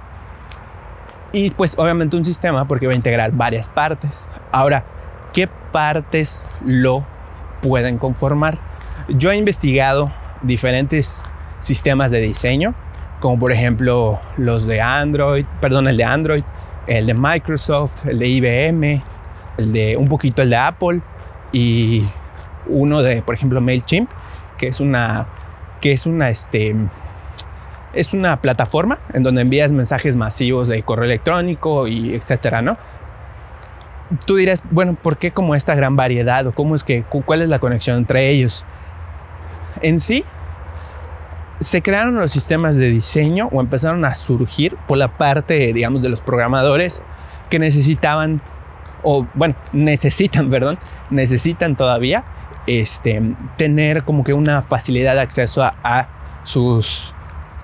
y 1.32 1.50
pues 1.50 1.74
obviamente 1.76 2.16
un 2.16 2.24
sistema 2.24 2.66
porque 2.66 2.86
va 2.86 2.92
a 2.92 2.96
integrar 2.96 3.32
varias 3.32 3.68
partes. 3.68 4.28
Ahora, 4.52 4.84
¿qué 5.32 5.48
partes 5.72 6.46
lo 6.64 7.04
pueden 7.60 7.98
conformar? 7.98 8.56
Yo 9.08 9.32
he 9.32 9.36
investigado 9.36 10.12
diferentes 10.42 11.24
sistemas 11.58 12.12
de 12.12 12.20
diseño 12.20 12.72
como 13.20 13.38
por 13.38 13.52
ejemplo 13.52 14.20
los 14.36 14.66
de 14.66 14.80
Android, 14.80 15.44
perdón, 15.60 15.88
el 15.88 15.96
de 15.96 16.04
Android, 16.04 16.44
el 16.86 17.06
de 17.06 17.14
Microsoft, 17.14 18.06
el 18.06 18.18
de 18.18 18.28
IBM, 18.28 19.02
el 19.58 19.72
de 19.72 19.96
un 19.96 20.08
poquito 20.08 20.42
el 20.42 20.50
de 20.50 20.56
Apple 20.56 21.00
y 21.52 22.08
uno 22.66 23.02
de, 23.02 23.22
por 23.22 23.34
ejemplo, 23.34 23.60
MailChimp, 23.60 24.10
que 24.56 24.68
es 24.68 24.80
una 24.80 25.26
que 25.80 25.92
es 25.92 26.06
una, 26.06 26.28
este, 26.28 26.74
es 27.92 28.12
una 28.12 28.40
plataforma 28.40 28.98
en 29.12 29.22
donde 29.22 29.42
envías 29.42 29.72
mensajes 29.72 30.16
masivos 30.16 30.68
de 30.68 30.82
correo 30.82 31.04
electrónico 31.04 31.86
y 31.86 32.14
etcétera, 32.14 32.62
¿no? 32.62 32.76
Tú 34.26 34.36
dirás, 34.36 34.62
bueno, 34.70 34.94
¿por 34.94 35.18
qué 35.18 35.32
como 35.32 35.54
esta 35.54 35.74
gran 35.74 35.94
variedad 35.94 36.46
o 36.46 36.52
cómo 36.52 36.74
es 36.74 36.82
que, 36.82 37.04
cuál 37.04 37.42
es 37.42 37.48
la 37.48 37.58
conexión 37.58 37.98
entre 37.98 38.30
ellos? 38.30 38.64
En 39.82 40.00
sí, 40.00 40.24
se 41.60 41.82
crearon 41.82 42.16
los 42.16 42.32
sistemas 42.32 42.76
de 42.76 42.88
diseño 42.88 43.48
o 43.52 43.60
empezaron 43.60 44.04
a 44.04 44.14
surgir 44.14 44.76
por 44.86 44.98
la 44.98 45.16
parte, 45.16 45.72
digamos, 45.72 46.02
de 46.02 46.08
los 46.08 46.20
programadores 46.20 47.02
que 47.50 47.58
necesitaban, 47.58 48.40
o 49.02 49.26
bueno, 49.34 49.54
necesitan, 49.72 50.50
perdón, 50.50 50.78
necesitan 51.10 51.76
todavía 51.76 52.24
este, 52.66 53.20
tener 53.56 54.04
como 54.04 54.24
que 54.24 54.34
una 54.34 54.62
facilidad 54.62 55.14
de 55.14 55.20
acceso 55.20 55.62
a, 55.62 55.74
a 55.82 56.08
sus 56.44 57.12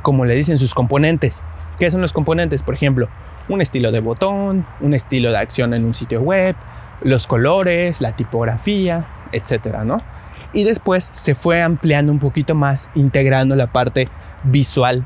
como 0.03 0.25
le 0.25 0.35
dicen 0.35 0.59
sus 0.59 0.75
componentes. 0.75 1.43
¿Qué 1.79 1.91
son 1.91 2.01
los 2.03 2.13
componentes? 2.13 2.63
Por 2.63 2.75
ejemplo, 2.75 3.09
un 3.49 3.61
estilo 3.61 3.91
de 3.91 4.01
botón, 4.01 4.67
un 4.81 4.95
estilo 4.95 5.31
de 5.31 5.39
acción 5.39 5.73
en 5.73 5.85
un 5.85 5.95
sitio 5.95 6.21
web, 6.21 6.55
los 7.03 7.27
colores, 7.27 8.01
la 8.01 8.15
tipografía, 8.15 9.07
etcétera, 9.33 9.85
¿no? 9.85 10.03
Y 10.55 10.65
después 10.65 11.11
se 11.13 11.35
fue 11.35 11.63
ampliando 11.63 12.13
un 12.13 12.21
poquito 12.21 12.55
más, 12.55 12.89
integrando 12.95 13.57
la 13.57 13.67
parte 13.67 14.09
visual, 14.45 15.05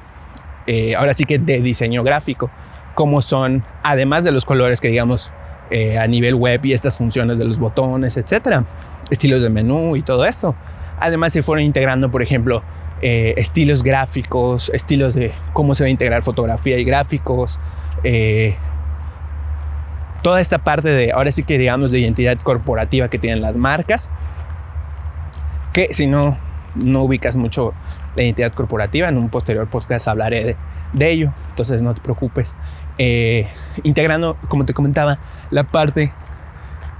eh, 0.66 0.94
ahora 0.94 1.14
sí 1.14 1.24
que 1.24 1.38
de 1.38 1.62
diseño 1.62 2.04
gráfico, 2.04 2.50
como 2.94 3.22
son, 3.22 3.64
además 3.82 4.24
de 4.24 4.30
los 4.32 4.44
colores 4.44 4.80
que 4.80 4.88
digamos 4.88 5.32
eh, 5.70 5.98
a 5.98 6.06
nivel 6.06 6.34
web 6.34 6.64
y 6.66 6.74
estas 6.74 6.98
funciones 6.98 7.38
de 7.38 7.46
los 7.46 7.58
botones, 7.58 8.16
etcétera, 8.16 8.64
estilos 9.10 9.40
de 9.40 9.48
menú 9.48 9.96
y 9.96 10.02
todo 10.02 10.26
esto. 10.26 10.54
Además 11.00 11.32
se 11.32 11.42
fueron 11.42 11.64
integrando, 11.64 12.10
por 12.10 12.22
ejemplo, 12.22 12.62
eh, 13.00 13.34
estilos 13.36 13.82
gráficos, 13.82 14.70
estilos 14.74 15.14
de 15.14 15.32
cómo 15.52 15.74
se 15.74 15.84
va 15.84 15.88
a 15.88 15.90
integrar 15.90 16.22
fotografía 16.22 16.78
y 16.78 16.84
gráficos, 16.84 17.58
eh, 18.02 18.56
toda 20.22 20.40
esta 20.40 20.58
parte 20.58 20.88
de, 20.88 21.12
ahora 21.12 21.30
sí 21.30 21.42
que 21.44 21.58
digamos, 21.58 21.90
de 21.90 22.00
identidad 22.00 22.38
corporativa 22.38 23.08
que 23.08 23.18
tienen 23.18 23.40
las 23.40 23.56
marcas, 23.56 24.10
que 25.72 25.92
si 25.92 26.06
no, 26.06 26.38
no 26.74 27.02
ubicas 27.02 27.36
mucho 27.36 27.74
la 28.16 28.22
identidad 28.22 28.52
corporativa, 28.52 29.08
en 29.08 29.18
un 29.18 29.28
posterior 29.28 29.68
podcast 29.68 30.08
hablaré 30.08 30.56
de, 30.92 31.10
ello, 31.10 31.32
entonces 31.50 31.82
no 31.82 31.94
te 31.94 32.00
preocupes. 32.00 32.54
Eh, 32.98 33.46
integrando, 33.84 34.36
como 34.48 34.64
te 34.64 34.74
comentaba, 34.74 35.18
la 35.50 35.64
parte 35.64 36.12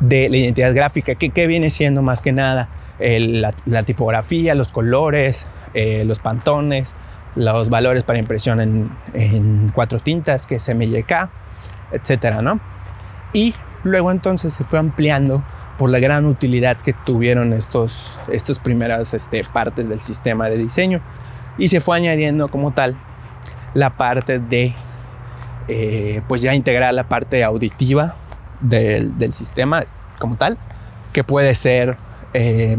de 0.01 0.29
la 0.29 0.37
identidad 0.37 0.75
gráfica, 0.75 1.15
que, 1.17 1.31
que 1.31 1.47
viene 1.47 1.71
siendo 1.71 2.03
más 2.03 2.23
que 2.23 2.33
nada 2.33 2.69
la, 2.99 3.83
tipografía, 3.85 4.55
los 4.55 4.73
colores, 4.73 5.47
eh, 5.75 6.05
los 6.05 6.19
pantones, 6.19 6.95
los 7.37 7.71
valores 7.71 8.03
para 8.03 8.19
impresión 8.19 8.61
en, 8.61 9.71
cuatro 9.75 10.01
tintas, 10.01 10.47
que 10.47 10.57
es 10.57 10.69
MYK, 10.69 11.29
etcétera, 11.93 12.43
¿no? 12.43 12.61
Y 13.33 13.55
luego 13.85 14.11
entonces 14.11 14.55
se 14.55 14.65
fue 14.65 14.79
ampliando 14.79 15.43
por 15.79 15.91
la 15.91 16.01
gran 16.01 16.27
utilidad 16.27 16.77
que 16.77 16.93
tuvieron 16.93 17.53
estos, 17.53 18.19
estos 18.31 18.59
primeras 18.59 19.15
este, 19.15 19.45
partes 19.45 19.89
del 19.89 20.01
sistema 20.01 20.49
de 20.49 20.59
diseño. 20.59 21.01
Y 21.57 21.69
se 21.69 21.81
fue 21.81 21.97
añadiendo 21.97 22.49
como 22.49 22.73
tal 22.73 22.97
la 23.75 23.97
parte 23.97 24.41
de 24.41 24.75
eh, 25.69 26.21
pues 26.29 26.43
ya 26.43 26.55
integrar 26.55 26.93
la 26.95 27.09
parte 27.09 27.45
auditiva 27.45 28.17
del, 28.61 29.17
del, 29.19 29.33
sistema 29.33 29.85
como 30.19 30.37
tal 30.37 30.59
que 31.13 31.23
puede 31.23 31.55
ser 31.55 31.97
eh, 32.33 32.77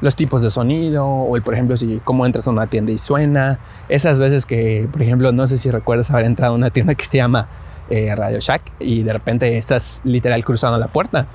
los 0.00 0.14
tipos 0.14 0.42
de 0.42 0.50
sonido 0.50 1.06
o 1.06 1.40
por 1.40 1.54
ejemplo 1.54 1.76
si 1.76 2.00
cómo 2.04 2.24
entras 2.26 2.46
a 2.46 2.50
una 2.50 2.66
tienda 2.66 2.92
y 2.92 2.98
suena. 2.98 3.58
Esas 3.88 4.18
veces 4.18 4.46
que 4.46 4.88
por 4.92 5.02
ejemplo 5.02 5.32
no 5.32 5.46
sé 5.46 5.58
si 5.58 5.70
recuerdas 5.70 6.10
haber 6.10 6.26
entrado 6.26 6.52
a 6.52 6.56
una 6.56 6.70
tienda 6.70 6.94
que 6.94 7.04
se 7.04 7.16
llama 7.16 7.48
eh, 7.90 8.14
Radio 8.14 8.38
Shack 8.38 8.62
y 8.78 9.02
de 9.02 9.12
repente 9.12 9.56
estás 9.56 10.02
literal 10.04 10.44
cruzando 10.44 10.78
la 10.78 10.88
puerta 10.88 11.26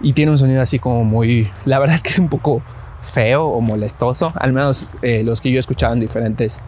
y 0.00 0.12
tiene 0.12 0.32
un 0.32 0.38
sonido 0.38 0.62
así 0.62 0.78
como 0.78 1.04
muy 1.04 1.50
la 1.64 1.78
verdad 1.78 1.94
es 1.94 2.02
que 2.02 2.10
es 2.10 2.18
un 2.18 2.28
poco 2.28 2.62
feo 3.02 3.44
o 3.44 3.60
molestoso 3.60 4.32
al 4.36 4.52
menos 4.52 4.90
eh, 5.02 5.22
los 5.24 5.40
que 5.40 5.50
yo 5.50 5.56
he 5.56 5.60
escuchado 5.60 5.94
en 5.94 6.00
diferentes 6.00 6.62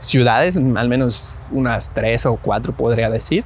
ciudades 0.00 0.56
al 0.56 0.88
menos 0.88 1.38
unas 1.50 1.90
tres 1.94 2.26
o 2.26 2.36
cuatro 2.36 2.72
podría 2.72 3.10
decir 3.10 3.44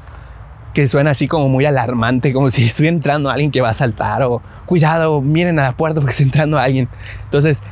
que 0.77 0.87
suena 0.87 1.13
así 1.13 1.27
como 1.27 1.49
muy 1.49 1.65
alarmante, 1.65 2.35
como 2.35 2.51
si 2.51 2.63
estuviera 2.67 2.95
entrando 2.95 3.31
alguien 3.31 3.51
que 3.51 3.63
va 3.63 3.71
a 3.71 3.73
saltar 3.73 4.23
o 4.25 4.43
cuidado, 4.67 5.23
miren 5.23 5.59
a 5.59 5.63
la 5.63 5.73
puerta 5.73 6.03
porque 6.03 6.11
está 6.11 6.23
entrando 6.23 6.59
alguien. 6.59 6.87
Entonces, 7.25 7.63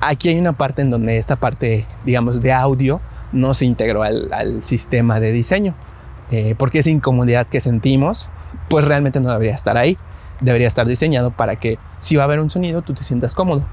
aquí 0.00 0.30
hay 0.30 0.38
una 0.38 0.54
parte 0.54 0.80
en 0.80 0.88
donde 0.88 1.18
esta 1.18 1.36
parte, 1.36 1.84
digamos, 2.06 2.40
de 2.40 2.54
audio 2.54 3.02
no 3.32 3.52
se 3.52 3.66
integró 3.66 4.02
al, 4.02 4.62
sistema 4.62 5.20
de 5.20 5.32
diseño, 5.32 5.74
eh, 6.30 6.54
porque 6.56 6.78
esa 6.78 6.88
incomodidad 6.88 7.46
que 7.48 7.60
sentimos, 7.60 8.30
pues 8.70 8.86
realmente 8.86 9.20
no 9.20 9.30
debería 9.30 9.54
estar 9.54 9.76
ahí. 9.76 9.98
Debería 10.40 10.68
estar 10.68 10.86
diseñado 10.86 11.30
para 11.30 11.56
que 11.56 11.78
si 11.98 12.16
va 12.16 12.22
a 12.22 12.24
haber 12.24 12.40
un 12.40 12.50
sonido, 12.50 12.82
tú 12.82 12.94
te 12.94 13.04
sientas 13.04 13.34
cómodo. 13.34 13.64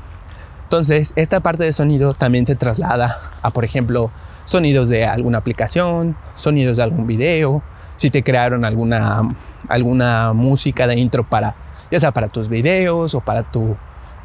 Entonces, 0.64 1.12
esta 1.18 1.42
parte 1.42 1.66
de 1.66 1.74
sonido 1.74 2.14
también 2.14 2.46
se 2.46 2.56
traslada 2.56 3.32
a, 3.42 3.52
por 3.52 3.66
ejemplo, 3.66 4.10
sonidos 4.46 4.88
de 4.90 5.06
alguna 5.06 5.40
aplicación, 5.40 6.16
sonidos 6.36 6.78
de 6.78 6.84
algún 6.84 7.08
video, 7.08 7.62
si 7.98 8.10
te 8.10 8.24
crearon 8.24 8.64
alguna, 8.64 9.36
alguna 9.68 10.34
música 10.34 10.88
de 10.88 10.96
intro 10.96 11.24
para, 11.24 11.56
ya 11.92 12.00
sea 12.00 12.12
para 12.12 12.30
tus 12.30 12.48
videos 12.48 13.14
o 13.16 13.22
para 13.22 13.44
tu, 13.44 13.76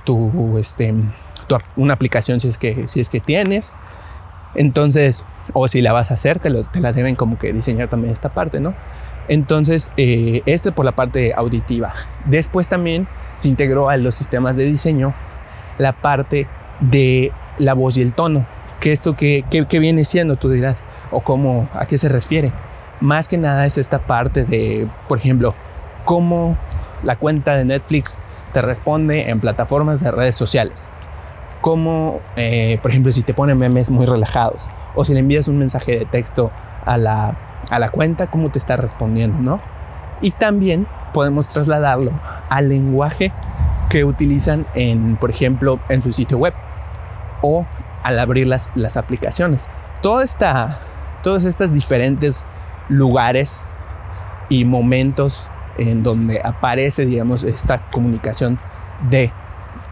tu, 0.04 0.56
este, 0.58 0.94
una 1.76 1.94
aplicación 1.94 2.40
si 2.40 2.48
es, 2.48 2.58
que, 2.58 2.88
si 2.88 3.00
es 3.00 3.08
que 3.08 3.20
tienes. 3.20 3.74
Entonces, 4.54 5.24
o 5.52 5.68
si 5.68 5.82
la 5.82 5.92
vas 5.92 6.10
a 6.10 6.14
hacer, 6.14 6.38
te, 6.38 6.50
te 6.64 6.80
la 6.80 6.92
deben 6.92 7.16
como 7.16 7.38
que 7.38 7.52
diseñar 7.52 7.88
también 7.88 8.12
esta 8.12 8.30
parte, 8.30 8.60
¿no? 8.60 8.74
Entonces, 9.28 9.90
eh, 9.96 10.42
este 10.46 10.72
por 10.72 10.84
la 10.84 10.92
parte 10.92 11.34
auditiva. 11.34 11.94
Después 12.26 12.68
también 12.68 13.06
se 13.38 13.48
integró 13.48 13.88
a 13.88 13.96
los 13.96 14.14
sistemas 14.14 14.56
de 14.56 14.64
diseño 14.64 15.14
la 15.78 15.92
parte 15.92 16.46
de 16.80 17.32
la 17.58 17.74
voz 17.74 17.96
y 17.96 18.02
el 18.02 18.12
tono. 18.12 18.46
¿Qué 18.80 18.92
esto 18.92 19.16
que, 19.16 19.44
que 19.50 19.78
viene 19.78 20.04
siendo? 20.04 20.36
Tú 20.36 20.50
dirás, 20.50 20.84
o 21.10 21.20
cómo, 21.20 21.68
a 21.74 21.86
qué 21.86 21.98
se 21.98 22.08
refiere 22.08 22.52
más 23.00 23.28
que 23.28 23.36
nada 23.36 23.66
es 23.66 23.78
esta 23.78 23.98
parte 23.98 24.44
de, 24.44 24.88
por 25.08 25.18
ejemplo, 25.18 25.54
cómo 26.04 26.56
la 27.02 27.16
cuenta 27.16 27.54
de 27.56 27.64
Netflix 27.64 28.18
te 28.52 28.62
responde 28.62 29.30
en 29.30 29.40
plataformas 29.40 30.00
de 30.00 30.10
redes 30.10 30.34
sociales. 30.34 30.90
Cómo, 31.60 32.20
eh, 32.36 32.78
por 32.80 32.90
ejemplo, 32.90 33.12
si 33.12 33.22
te 33.22 33.34
pone 33.34 33.54
memes 33.54 33.90
muy 33.90 34.06
relajados 34.06 34.66
o 34.94 35.04
si 35.04 35.12
le 35.12 35.20
envías 35.20 35.48
un 35.48 35.58
mensaje 35.58 35.98
de 35.98 36.04
texto 36.06 36.50
a 36.84 36.96
la, 36.96 37.36
a 37.70 37.78
la 37.78 37.90
cuenta, 37.90 38.28
cómo 38.28 38.50
te 38.50 38.58
está 38.58 38.76
respondiendo, 38.76 39.38
¿no? 39.40 39.60
Y 40.20 40.30
también 40.30 40.86
podemos 41.12 41.48
trasladarlo 41.48 42.12
al 42.48 42.68
lenguaje 42.68 43.32
que 43.88 44.04
utilizan 44.04 44.66
en, 44.74 45.16
por 45.16 45.30
ejemplo, 45.30 45.78
en 45.88 46.02
su 46.02 46.12
sitio 46.12 46.38
web 46.38 46.54
o 47.42 47.66
al 48.02 48.18
abrir 48.18 48.46
las, 48.46 48.70
las 48.74 48.96
aplicaciones. 48.96 49.68
Toda 50.02 50.24
esta, 50.24 50.78
todas 51.22 51.44
estas 51.44 51.72
diferentes 51.72 52.46
lugares 52.88 53.64
y 54.48 54.64
momentos 54.64 55.48
en 55.78 56.02
donde 56.02 56.40
aparece, 56.42 57.04
digamos, 57.04 57.44
esta 57.44 57.80
comunicación 57.90 58.58
de 59.10 59.30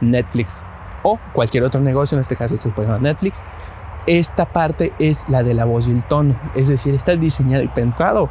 Netflix 0.00 0.62
o 1.02 1.18
cualquier 1.32 1.64
otro 1.64 1.80
negocio, 1.80 2.16
en 2.16 2.20
este 2.20 2.36
caso 2.36 2.56
puede 2.74 2.88
llamar 2.88 3.02
Netflix. 3.02 3.44
Esta 4.06 4.44
parte 4.46 4.92
es 4.98 5.26
la 5.28 5.42
de 5.42 5.54
la 5.54 5.64
voz 5.64 5.88
y 5.88 5.92
el 5.92 6.04
tono, 6.04 6.36
es 6.54 6.68
decir, 6.68 6.94
está 6.94 7.16
diseñado 7.16 7.62
y 7.62 7.68
pensado 7.68 8.28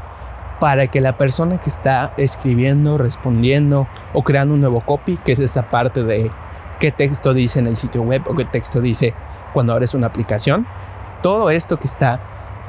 para 0.60 0.88
que 0.88 1.02
la 1.02 1.18
persona 1.18 1.60
que 1.60 1.70
está 1.70 2.14
escribiendo, 2.16 2.98
respondiendo 2.98 3.88
o 4.14 4.24
creando 4.24 4.54
un 4.54 4.62
nuevo 4.62 4.82
copy, 4.82 5.18
que 5.18 5.32
es 5.32 5.40
esta 5.40 5.70
parte 5.72 6.04
de 6.04 6.32
qué 6.80 6.92
texto 6.92 7.34
dice 7.34 7.60
en 7.60 7.68
el 7.68 7.76
sitio 7.76 8.04
web 8.04 8.22
o 8.28 8.36
qué 8.36 8.46
texto 8.46 8.82
dice 8.82 9.14
cuando 9.52 9.74
abres 9.74 9.94
una 9.94 10.08
aplicación, 10.08 10.68
todo 11.22 11.50
esto 11.50 11.80
que 11.80 11.88
está 11.88 12.20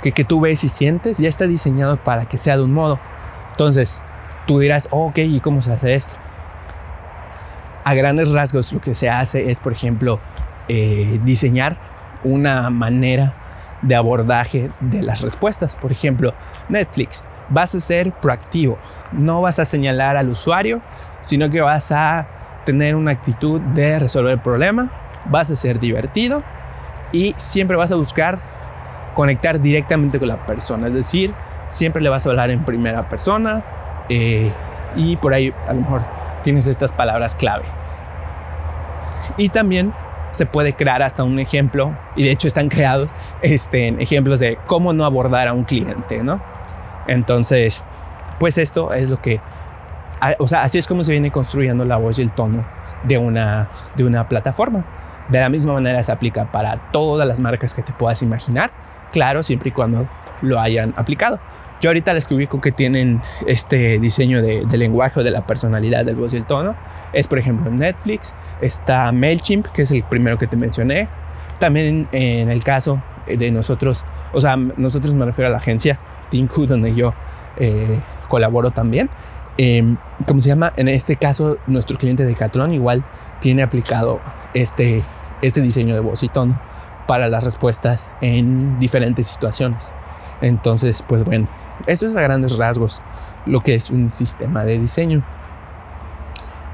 que, 0.03 0.25
tú 0.25 0.41
ves 0.41 0.65
y 0.65 0.69
sientes 0.69 1.19
ya 1.19 1.29
está 1.29 1.47
diseñado 1.47 1.97
para 1.97 2.27
que 2.27 2.39
sea 2.39 2.57
de 2.57 2.65
un 2.65 2.73
modo. 2.73 2.99
Entonces, 3.53 4.03
tú 4.47 4.59
dirás, 4.59 4.89
ok, 4.91 5.19
¿y 5.19 5.41
cómo 5.41 5.63
se 5.63 5.73
hace 5.73 5.95
esto? 5.95 6.15
A 7.85 7.95
grandes 7.95 8.31
rasgos 8.31 8.73
lo 8.73 8.81
que 8.81 8.95
se 8.95 9.09
hace 9.09 9.51
es, 9.51 9.61
por 9.61 9.73
ejemplo, 9.73 10.21
eh, 10.69 11.21
diseñar 11.25 11.77
una 12.25 12.69
manera 12.71 13.35
de 13.83 13.95
abordaje 13.95 14.71
de 14.81 15.03
las 15.03 15.21
respuestas. 15.21 15.77
Por 15.77 15.93
ejemplo, 15.93 16.35
Netflix, 16.69 17.23
vas 17.49 17.75
a 17.75 17.81
ser 17.81 18.13
proactivo, 18.13 18.79
no 19.13 19.43
vas 19.43 19.59
a 19.59 19.65
señalar 19.65 20.17
al 20.17 20.31
usuario, 20.31 20.81
sino 21.21 21.51
que 21.51 21.61
vas 21.61 21.93
a 21.93 22.27
tener 22.65 22.97
una 22.97 23.13
actitud 23.13 23.61
de 23.61 23.99
resolver 23.99 24.33
el 24.33 24.41
problema, 24.41 24.91
vas 25.27 25.51
a 25.51 25.57
ser 25.57 25.79
divertido 25.79 26.43
y 27.13 27.35
siempre 27.37 27.77
vas 27.77 27.93
a 27.93 27.97
buscar 27.97 28.39
conectar 29.15 29.61
directamente 29.61 30.19
con 30.19 30.29
la 30.29 30.45
persona. 30.47 30.89
Es 30.89 30.95
decir, 30.95 31.35
siempre 31.69 32.03
le 32.03 32.09
vas 32.09 32.27
a 32.27 32.31
hablar 32.31 32.51
en 32.51 32.65
primera 32.65 33.09
persona 33.09 33.63
eh, 34.09 34.51
y 34.97 35.17
por 35.17 35.35
ahí 35.35 35.53
a 35.69 35.75
lo 35.75 35.81
mejor 35.81 36.03
tienes 36.43 36.67
estas 36.67 36.93
palabras 36.93 37.35
clave. 37.35 37.65
Y 39.37 39.49
también 39.49 39.93
se 40.35 40.47
puede 40.47 40.75
crear 40.75 41.01
hasta 41.03 41.23
un 41.23 41.39
ejemplo, 41.39 41.97
y 42.17 42.25
de 42.25 42.33
hecho 42.33 42.49
están 42.49 42.69
creados 42.69 43.13
este, 43.41 43.89
ejemplos 44.03 44.41
de 44.41 44.59
cómo 44.67 44.93
no 44.93 45.05
abordar 45.05 45.47
a 45.47 45.53
un 45.53 45.65
cliente, 45.65 46.23
¿no? 46.23 46.41
Entonces, 47.07 47.83
pues 48.41 48.59
esto 48.59 48.93
es 48.93 49.09
lo 49.09 49.21
que, 49.21 49.41
o 50.39 50.49
sea, 50.49 50.63
así 50.63 50.79
es 50.79 50.87
como 50.87 51.05
se 51.05 51.13
viene 51.13 51.31
construyendo 51.31 51.85
la 51.85 51.99
voz 51.99 52.19
y 52.19 52.23
el 52.23 52.33
tono 52.33 52.65
de 53.05 53.17
una, 53.17 53.69
de 53.95 54.05
una 54.05 54.29
plataforma. 54.29 54.85
De 55.29 55.39
la 55.39 55.49
misma 55.49 55.73
manera 55.73 56.03
se 56.03 56.13
aplica 56.13 56.51
para 56.51 56.79
todas 56.91 57.27
las 57.27 57.39
marcas 57.39 57.73
que 57.73 57.83
te 57.83 57.93
puedas 57.93 58.21
imaginar, 58.21 58.71
claro, 59.13 59.43
siempre 59.43 59.69
y 59.69 59.73
cuando 59.73 60.09
lo 60.43 60.59
hayan 60.59 60.93
aplicado. 60.97 61.39
Yo 61.81 61.91
ahorita 61.91 62.13
les 62.13 62.31
ubico 62.31 62.61
que 62.61 62.73
tienen 62.73 63.23
este 63.47 63.99
diseño 64.01 64.43
de, 64.43 64.65
de 64.67 64.79
lenguaje 64.79 65.21
o 65.21 65.23
de 65.23 65.31
la 65.31 65.47
personalidad 65.47 66.05
del 66.05 66.17
voz 66.17 66.33
y 66.33 66.37
el 66.37 66.45
tono. 66.45 66.75
Es 67.15 67.29
por 67.29 67.39
ejemplo 67.39 67.71
Netflix, 67.71 68.35
está 68.61 69.11
MailChimp, 69.13 69.67
que 69.69 69.83
es 69.83 69.91
el 69.91 70.03
primero 70.05 70.39
que 70.39 70.47
te 70.47 70.57
mencioné. 70.57 71.09
También 71.61 72.09
en 72.13 72.51
el 72.51 72.63
caso 72.65 73.01
de 73.27 73.51
nosotros, 73.51 74.05
o 74.33 74.41
sea, 74.41 74.57
nosotros 74.57 75.15
me 75.15 75.25
refiero 75.25 75.49
a 75.49 75.53
la 75.53 75.59
agencia 75.59 75.99
Tinku, 76.31 76.67
donde 76.67 76.95
yo 76.95 77.15
eh, 77.57 78.01
colaboro 78.29 78.71
también. 78.71 79.09
Eh, 79.57 79.95
¿Cómo 80.27 80.43
se 80.43 80.49
llama? 80.49 80.73
En 80.77 80.89
este 80.89 81.17
caso, 81.17 81.59
nuestro 81.67 81.97
cliente 81.97 82.25
de 82.25 82.35
Catlon 82.35 82.73
igual 82.75 83.05
tiene 83.41 83.63
aplicado 83.63 84.21
este, 84.53 85.05
este 85.43 85.61
diseño 85.61 85.95
de 85.95 86.01
voz 86.01 86.23
y 86.23 86.29
tono 86.29 86.59
para 87.07 87.29
las 87.29 87.45
respuestas 87.45 88.11
en 88.21 88.79
diferentes 88.81 89.29
situaciones. 89.29 89.93
Entonces, 90.41 91.05
pues 91.07 91.25
bueno, 91.25 91.49
eso 91.87 92.07
es 92.07 92.17
a 92.17 92.21
grandes 92.21 92.57
rasgos 92.57 93.01
lo 93.47 93.61
que 93.61 93.75
es 93.75 93.91
un 93.91 94.13
sistema 94.13 94.65
de 94.65 94.79
diseño. 94.79 95.23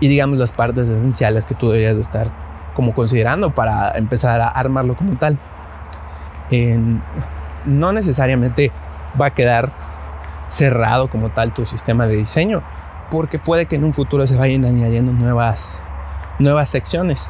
Y 0.01 0.09
digamos 0.09 0.39
las 0.39 0.53
partes 0.53 0.89
esenciales 0.89 1.45
que 1.45 1.55
tú 1.55 1.69
deberías 1.69 1.95
de 1.95 2.01
estar 2.03 2.31
como 2.75 2.95
considerando 2.95 3.51
para 3.51 3.93
empezar 3.97 4.41
a 4.41 4.49
armarlo 4.49 4.97
como 4.97 5.17
tal. 5.17 5.39
no 7.67 7.93
necesariamente 7.93 8.73
va 9.21 9.27
a 9.27 9.31
quedar 9.31 9.71
cerrado 10.49 11.09
como 11.09 11.31
tal 11.31 11.53
tu 11.53 11.65
sistema 11.65 12.07
de 12.07 12.17
diseño, 12.17 12.63
porque 13.11 13.39
puede 13.39 13.67
que 13.67 13.77
en 13.77 13.85
un 13.85 13.95
futuro 13.95 14.27
se 14.27 14.37
vayan 14.37 14.65
añadiendo 14.65 15.13
nuevas, 15.13 15.81
nuevas 16.39 16.71
secciones. 16.71 17.29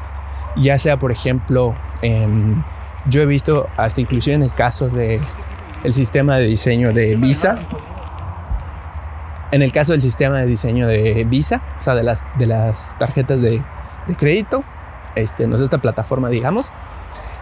Ya 0.55 0.77
sea, 0.77 0.97
por 0.97 1.11
ejemplo, 1.11 1.75
yo 3.07 3.21
he 3.21 3.25
visto 3.25 3.67
hasta 3.77 4.01
inclusive 4.01 4.35
en 4.35 4.43
el 4.43 4.53
caso 4.53 4.89
de 4.89 5.19
el 5.83 5.93
sistema 5.93 6.37
de 6.37 6.45
diseño 6.45 6.93
de 6.93 7.15
Visa. 7.15 7.59
En 9.51 9.61
el 9.61 9.71
caso 9.71 9.91
del 9.91 10.01
sistema 10.01 10.39
de 10.39 10.45
diseño 10.45 10.87
de 10.87 11.25
Visa, 11.25 11.61
o 11.77 11.81
sea, 11.81 11.95
de 11.95 12.03
las, 12.03 12.25
de 12.37 12.47
las 12.47 12.97
tarjetas 12.97 13.41
de, 13.41 13.61
de 14.07 14.15
crédito, 14.15 14.63
este, 15.15 15.47
no 15.47 15.55
es 15.55 15.61
esta 15.61 15.79
plataforma, 15.79 16.29
digamos, 16.29 16.71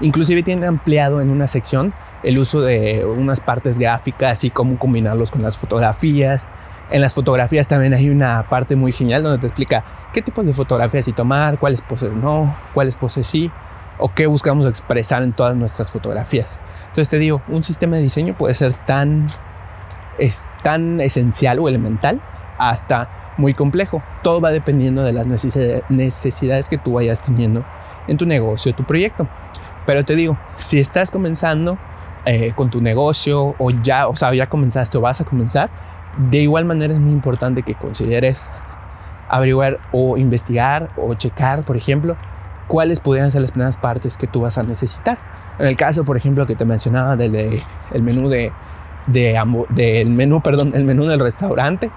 inclusive 0.01 0.43
tiene 0.43 0.65
ampliado 0.65 1.21
en 1.21 1.29
una 1.29 1.47
sección 1.47 1.93
el 2.23 2.39
uso 2.39 2.61
de 2.61 3.05
unas 3.05 3.39
partes 3.39 3.77
gráficas 3.77 4.43
y 4.43 4.49
cómo 4.49 4.77
combinarlos 4.77 5.31
con 5.31 5.41
las 5.41 5.57
fotografías. 5.57 6.47
En 6.89 7.01
las 7.01 7.13
fotografías 7.13 7.67
también 7.67 7.93
hay 7.93 8.09
una 8.09 8.47
parte 8.49 8.75
muy 8.75 8.91
genial 8.91 9.23
donde 9.23 9.39
te 9.39 9.47
explica 9.47 9.83
qué 10.11 10.21
tipos 10.21 10.45
de 10.45 10.53
fotografías 10.53 11.07
y 11.07 11.13
tomar, 11.13 11.59
cuáles 11.59 11.81
poses 11.81 12.11
no, 12.11 12.55
cuáles 12.73 12.95
poses 12.95 13.27
sí, 13.27 13.51
o 13.99 14.13
qué 14.13 14.25
buscamos 14.25 14.65
expresar 14.67 15.21
en 15.21 15.33
todas 15.33 15.55
nuestras 15.55 15.91
fotografías. 15.91 16.59
Entonces 16.87 17.09
te 17.09 17.19
digo, 17.19 17.43
un 17.47 17.63
sistema 17.63 17.97
de 17.97 18.01
diseño 18.01 18.35
puede 18.35 18.55
ser 18.55 18.73
tan, 18.73 19.27
es 20.19 20.45
tan 20.63 21.01
esencial 21.01 21.59
o 21.59 21.67
elemental 21.67 22.21
hasta 22.57 23.09
muy 23.37 23.53
complejo. 23.53 24.03
Todo 24.21 24.41
va 24.41 24.51
dependiendo 24.51 25.03
de 25.03 25.13
las 25.13 25.27
necesidades 25.27 26.69
que 26.69 26.77
tú 26.77 26.93
vayas 26.93 27.21
teniendo 27.21 27.63
en 28.07 28.17
tu 28.17 28.25
negocio, 28.25 28.73
tu 28.75 28.83
proyecto. 28.83 29.27
Pero 29.85 30.03
te 30.03 30.15
digo, 30.15 30.37
si 30.55 30.79
estás 30.79 31.09
comenzando 31.09 31.77
eh, 32.25 32.53
con 32.55 32.69
tu 32.69 32.81
negocio 32.81 33.55
o 33.57 33.71
ya, 33.71 34.07
o 34.07 34.15
sea, 34.15 34.33
ya 34.33 34.47
comenzaste 34.47 34.97
o 34.97 35.01
vas 35.01 35.21
a 35.21 35.25
comenzar, 35.25 35.69
de 36.29 36.39
igual 36.39 36.65
manera 36.65 36.93
es 36.93 36.99
muy 36.99 37.13
importante 37.13 37.63
que 37.63 37.75
consideres 37.75 38.51
averiguar 39.29 39.79
o 39.91 40.17
investigar 40.17 40.89
o 40.97 41.13
checar, 41.13 41.63
por 41.63 41.77
ejemplo, 41.77 42.17
cuáles 42.67 42.99
podrían 42.99 43.31
ser 43.31 43.41
las 43.41 43.51
primeras 43.51 43.77
partes 43.77 44.17
que 44.17 44.27
tú 44.27 44.41
vas 44.41 44.57
a 44.57 44.63
necesitar. 44.63 45.17
En 45.59 45.67
el 45.67 45.77
caso, 45.77 46.03
por 46.03 46.17
ejemplo, 46.17 46.45
que 46.45 46.55
te 46.55 46.65
mencionaba 46.65 47.15
del 47.15 47.31
de, 47.31 47.63
el 47.91 48.01
menú 48.01 48.29
de, 48.29 48.51
de, 49.07 49.39
del 49.69 50.09
menú, 50.09 50.41
perdón, 50.41 50.71
el 50.75 50.85
menú 50.85 51.05
del 51.05 51.19
restaurante, 51.19 51.91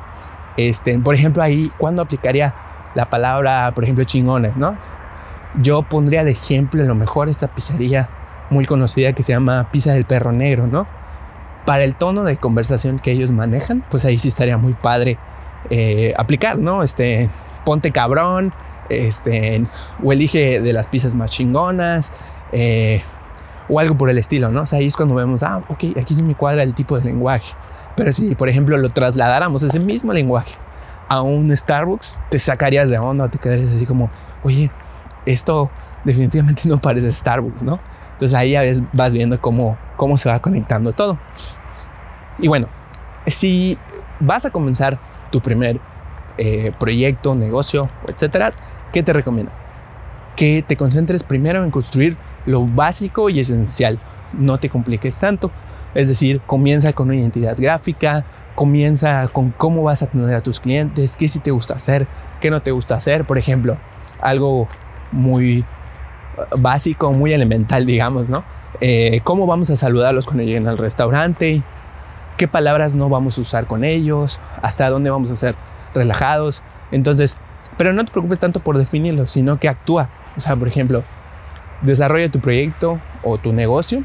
este, 0.57 0.99
por 0.99 1.15
ejemplo, 1.15 1.43
ahí, 1.43 1.71
¿cuándo 1.79 2.03
aplicaría 2.03 2.55
la 2.95 3.09
palabra, 3.09 3.73
por 3.75 3.85
ejemplo, 3.85 4.05
chingones, 4.05 4.57
no? 4.57 4.77
Yo 5.61 5.83
pondría 5.83 6.25
de 6.25 6.33
ejemplo, 6.33 6.83
a 6.83 6.87
lo 6.87 6.95
mejor 6.95 7.29
esta 7.29 7.49
pizzería 7.49 8.09
muy 8.51 8.67
conocida 8.67 9.13
que 9.13 9.23
se 9.23 9.33
llama 9.33 9.69
Pizza 9.71 9.93
del 9.93 10.05
Perro 10.05 10.33
Negro, 10.33 10.67
¿no? 10.67 10.87
Para 11.65 11.85
el 11.85 11.95
tono 11.95 12.25
de 12.25 12.37
conversación 12.37 12.99
que 12.99 13.13
ellos 13.13 13.31
manejan, 13.31 13.85
pues 13.91 14.05
ahí 14.05 14.19
sí 14.19 14.29
estaría 14.29 14.57
muy 14.59 14.75
padre 14.75 15.19
eh, 15.71 16.13
aplicar, 16.17 16.59
¿no? 16.59 16.83
Este, 16.83 17.31
ponte 17.65 17.93
cabrón, 17.93 18.53
este, 18.89 19.67
o 20.03 20.13
elige 20.13 20.61
de 20.61 20.73
las 20.73 20.87
pizzas 20.87 21.15
más 21.15 21.31
chingonas, 21.31 22.13
eh, 22.53 23.03
o 23.69 23.79
algo 23.79 23.97
por 23.97 24.11
el 24.11 24.19
estilo, 24.19 24.51
¿no? 24.51 24.63
O 24.63 24.67
sea, 24.67 24.79
ahí 24.79 24.87
es 24.87 24.97
cuando 24.97 25.15
vemos, 25.15 25.43
ah, 25.43 25.63
ok, 25.69 25.85
aquí 26.01 26.15
sí 26.15 26.23
me 26.23 26.35
cuadra 26.35 26.63
el 26.63 26.75
tipo 26.75 26.99
de 26.99 27.05
lenguaje. 27.05 27.55
Pero 27.97 28.13
si, 28.13 28.35
por 28.35 28.49
ejemplo, 28.49 28.77
lo 28.77 28.91
trasladáramos 28.91 29.63
ese 29.63 29.81
mismo 29.81 30.13
lenguaje 30.13 30.55
a 31.09 31.23
un 31.23 31.55
Starbucks, 31.55 32.19
te 32.31 32.39
sacarías 32.39 32.89
de 32.89 32.99
onda, 32.99 33.29
te 33.29 33.39
quedarías 33.39 33.71
así 33.71 33.87
como, 33.87 34.11
oye, 34.43 34.71
esto 35.27 35.71
definitivamente 36.05 36.63
no 36.69 36.79
parece 36.79 37.11
Starbucks, 37.13 37.63
¿no? 37.63 37.81
Entonces 38.13 38.39
ahí 38.39 38.53
ya 38.53 38.63
vas 38.93 39.15
viendo 39.15 39.41
cómo, 39.41 39.77
cómo 39.97 40.17
se 40.17 40.29
va 40.29 40.39
conectando 40.41 40.93
todo. 40.93 41.19
Y 42.39 42.49
bueno, 42.49 42.69
si 43.27 43.79
vas 44.21 44.45
a 44.45 44.51
comenzar 44.51 44.99
tu 45.31 45.41
primer 45.41 45.81
eh, 46.39 46.73
proyecto, 46.79 47.35
negocio, 47.35 47.89
etcétera, 48.09 48.53
¿qué 48.93 49.03
te 49.03 49.13
recomiendo? 49.13 49.53
Que 50.37 50.65
te 50.67 50.77
concentres 50.77 51.23
primero 51.23 51.65
en 51.65 51.71
construir 51.71 52.17
lo 52.47 52.67
básico 52.67 53.31
y 53.31 53.41
esencial. 53.41 53.99
No 54.33 54.59
te 54.59 54.69
compliques 54.69 55.19
tanto. 55.19 55.51
Es 55.95 56.09
decir, 56.09 56.41
comienza 56.47 56.93
con 56.93 57.09
una 57.09 57.17
identidad 57.17 57.57
gráfica, 57.59 58.25
comienza 58.55 59.29
con 59.29 59.51
cómo 59.51 59.83
vas 59.83 60.03
a 60.03 60.07
atender 60.07 60.35
a 60.35 60.41
tus 60.41 60.61
clientes, 60.61 61.17
qué 61.17 61.29
sí 61.29 61.39
te 61.39 61.51
gusta 61.51 61.75
hacer, 61.75 62.07
qué 62.41 62.51
no 62.51 62.63
te 62.63 62.71
gusta 62.71 62.95
hacer. 62.95 63.25
Por 63.25 63.39
ejemplo, 63.39 63.77
algo 64.21 64.69
muy 65.11 65.65
básico, 66.57 67.13
muy 67.13 67.33
elemental, 67.33 67.87
digamos, 67.87 68.29
¿no? 68.29 68.45
Eh, 68.81 69.21
¿Cómo 69.25 69.47
vamos 69.47 69.71
a 69.71 69.77
saludarlos 69.77 70.27
cuando 70.27 70.45
lleguen 70.45 70.67
al 70.67 70.79
restaurante? 70.79 71.63
¿Qué 72.37 72.49
palabras 72.49 72.95
no 72.95 73.09
vamos 73.09 73.39
a 73.39 73.43
usar 73.43 73.67
con 73.67 73.85
ellos? 73.85 74.41
¿Hasta 74.63 74.89
dónde 74.89 75.11
vamos 75.11 75.31
a 75.31 75.37
ser 75.37 75.55
relajados? 75.95 76.63
Entonces, 76.91 77.37
pero 77.77 77.93
no 77.93 78.05
te 78.05 78.11
preocupes 78.11 78.39
tanto 78.39 78.61
por 78.61 78.79
definirlo, 78.79 79.27
sino 79.27 79.59
que 79.59 79.69
actúa. 79.69 80.09
O 80.37 80.41
sea, 80.41 80.57
por 80.57 80.69
ejemplo, 80.69 81.05
desarrolla 81.83 82.29
tu 82.31 82.41
proyecto 82.41 83.01
o 83.23 83.39
tu 83.39 83.53
negocio 83.53 84.03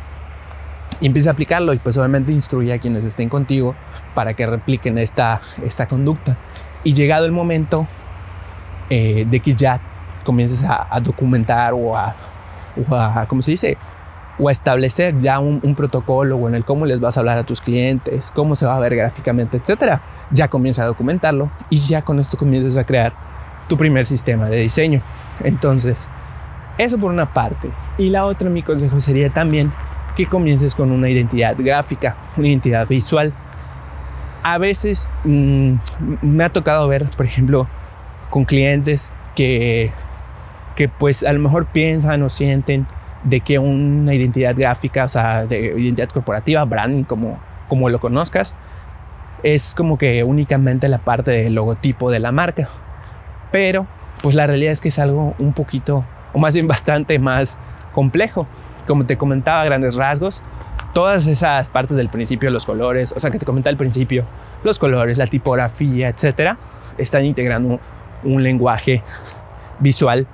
y 1.00 1.06
empieza 1.06 1.30
a 1.30 1.34
aplicarlo 1.34 1.74
y 1.74 1.78
pues 1.78 1.98
obviamente 1.98 2.32
instruye 2.32 2.74
a 2.74 2.80
quienes 2.80 3.06
estén 3.06 3.30
contigo 3.30 3.76
para 4.14 4.34
que 4.34 4.46
repliquen 4.46 4.98
esta, 4.98 5.42
esta 5.64 5.88
conducta. 5.88 6.38
Y 6.84 6.94
llegado 6.94 7.26
el 7.26 7.32
momento 7.32 7.88
eh, 8.90 9.26
de 9.30 9.40
que 9.40 9.54
ya 9.54 9.80
comiences 10.24 10.66
a, 10.66 11.00
documentar 11.02 11.74
o 11.74 11.96
a, 11.96 12.16
o 12.76 13.28
¿cómo 13.28 13.42
se 13.42 13.52
dice? 13.52 13.78
O 14.40 14.50
establecer 14.50 15.18
ya 15.20 15.40
un, 15.40 15.76
protocolo 15.76 16.38
o 16.38 16.48
en 16.48 16.56
el 16.56 16.66
cómo 16.66 16.86
les 16.86 17.00
vas 17.00 17.18
a 17.18 17.22
hablar 17.22 17.38
a 17.38 17.44
tus 17.44 17.62
clientes, 17.62 18.32
cómo 18.32 18.56
se 18.56 18.66
va 18.66 18.76
a 18.76 18.80
ver 18.80 18.96
gráficamente, 18.96 19.58
etcétera. 19.58 20.02
Ya 20.32 20.48
comienza 20.48 20.84
a 20.84 20.86
documentarlo 20.86 21.50
y 21.70 21.78
ya 21.78 22.02
con 22.02 22.20
esto 22.20 22.38
comienzas 22.38 22.78
a 22.78 22.84
crear 22.84 23.14
tu 23.68 23.78
primer 23.78 24.06
sistema 24.06 24.50
de 24.50 24.58
diseño. 24.62 25.02
Entonces, 25.44 26.10
eso 26.78 26.98
por 26.98 27.12
una 27.12 27.34
parte. 27.34 27.70
Y 27.98 28.10
la 28.10 28.26
otra, 28.26 28.50
mi 28.50 28.64
consejo 28.64 29.00
sería 29.02 29.30
también 29.30 29.72
que 30.16 30.26
comiences 30.26 30.74
con 30.74 30.92
una 30.92 31.10
identidad 31.10 31.56
gráfica, 31.58 32.16
una 32.38 32.48
identidad 32.48 32.88
visual. 32.88 33.34
A 34.44 34.58
veces 34.58 35.08
mm, 35.24 35.74
me 36.22 36.44
ha 36.44 36.50
tocado 36.50 36.88
ver, 36.88 37.06
por 37.12 37.26
ejemplo, 37.26 37.68
con 38.30 38.46
clientes 38.46 39.12
que 39.36 39.92
que 40.78 40.88
pues 40.88 41.24
a 41.24 41.34
lo 41.34 41.40
mejor 41.40 41.66
piensan 41.66 42.22
o 42.22 42.30
sienten 42.30 42.86
de 43.24 43.42
que 43.42 43.58
una 43.58 44.14
identidad 44.14 44.56
gráfica, 44.56 45.06
o 45.06 45.10
sea, 45.10 45.46
de 45.46 45.74
identidad 45.76 46.08
corporativa, 46.10 46.64
branding, 46.64 47.04
como, 47.04 47.40
como 47.68 47.90
lo 47.90 48.00
conozcas, 48.00 48.56
es 49.42 49.74
como 49.74 49.98
que 49.98 50.24
únicamente 50.24 50.88
la 50.88 51.00
parte 51.00 51.32
del 51.32 51.56
logotipo 51.56 52.12
de 52.12 52.20
la 52.20 52.32
marca. 52.32 52.70
Pero, 53.52 53.88
pues 54.22 54.36
la 54.36 54.46
realidad 54.46 54.72
es 54.72 54.80
que 54.80 54.90
es 54.90 55.00
algo 55.00 55.34
un 55.40 55.52
poquito, 55.52 56.06
o 56.38 56.40
más 56.40 56.54
bien 56.54 56.68
bastante 56.68 57.18
más 57.18 57.58
complejo. 57.94 58.46
Como 58.86 59.08
te 59.08 59.18
comentaba, 59.18 59.66
grandes 59.66 59.96
rasgos, 59.96 60.44
todas 60.94 61.26
esas 61.26 61.68
partes 61.68 61.98
del 61.98 62.10
principio, 62.10 62.52
los 62.52 62.64
colores, 62.64 63.12
o 63.12 63.20
sea, 63.20 63.32
que 63.32 63.40
te 63.40 63.46
comentaba 63.46 63.72
al 63.72 63.78
principio, 63.78 64.24
los 64.64 64.78
colores, 64.78 65.18
la 65.18 65.26
tipografía, 65.26 66.10
etcétera, 66.10 66.58
están 67.00 67.26
integrando 67.26 67.80
un 68.24 68.44
lenguaje 68.44 69.02
visual 69.80 70.28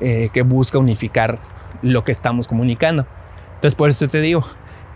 eh, 0.00 0.28
que 0.32 0.42
busca 0.42 0.78
unificar 0.78 1.38
lo 1.82 2.02
que 2.02 2.10
estamos 2.10 2.48
comunicando. 2.48 3.06
Entonces, 3.54 3.76
por 3.76 3.90
eso 3.90 4.08
te 4.08 4.20
digo, 4.20 4.44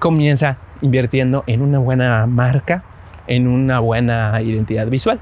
comienza 0.01 0.57
invirtiendo 0.81 1.45
en 1.47 1.63
una 1.63 1.79
buena 1.79 2.27
marca, 2.27 2.83
en 3.29 3.47
una 3.47 3.79
buena 3.79 4.43
identidad 4.43 4.89
visual. 4.89 5.21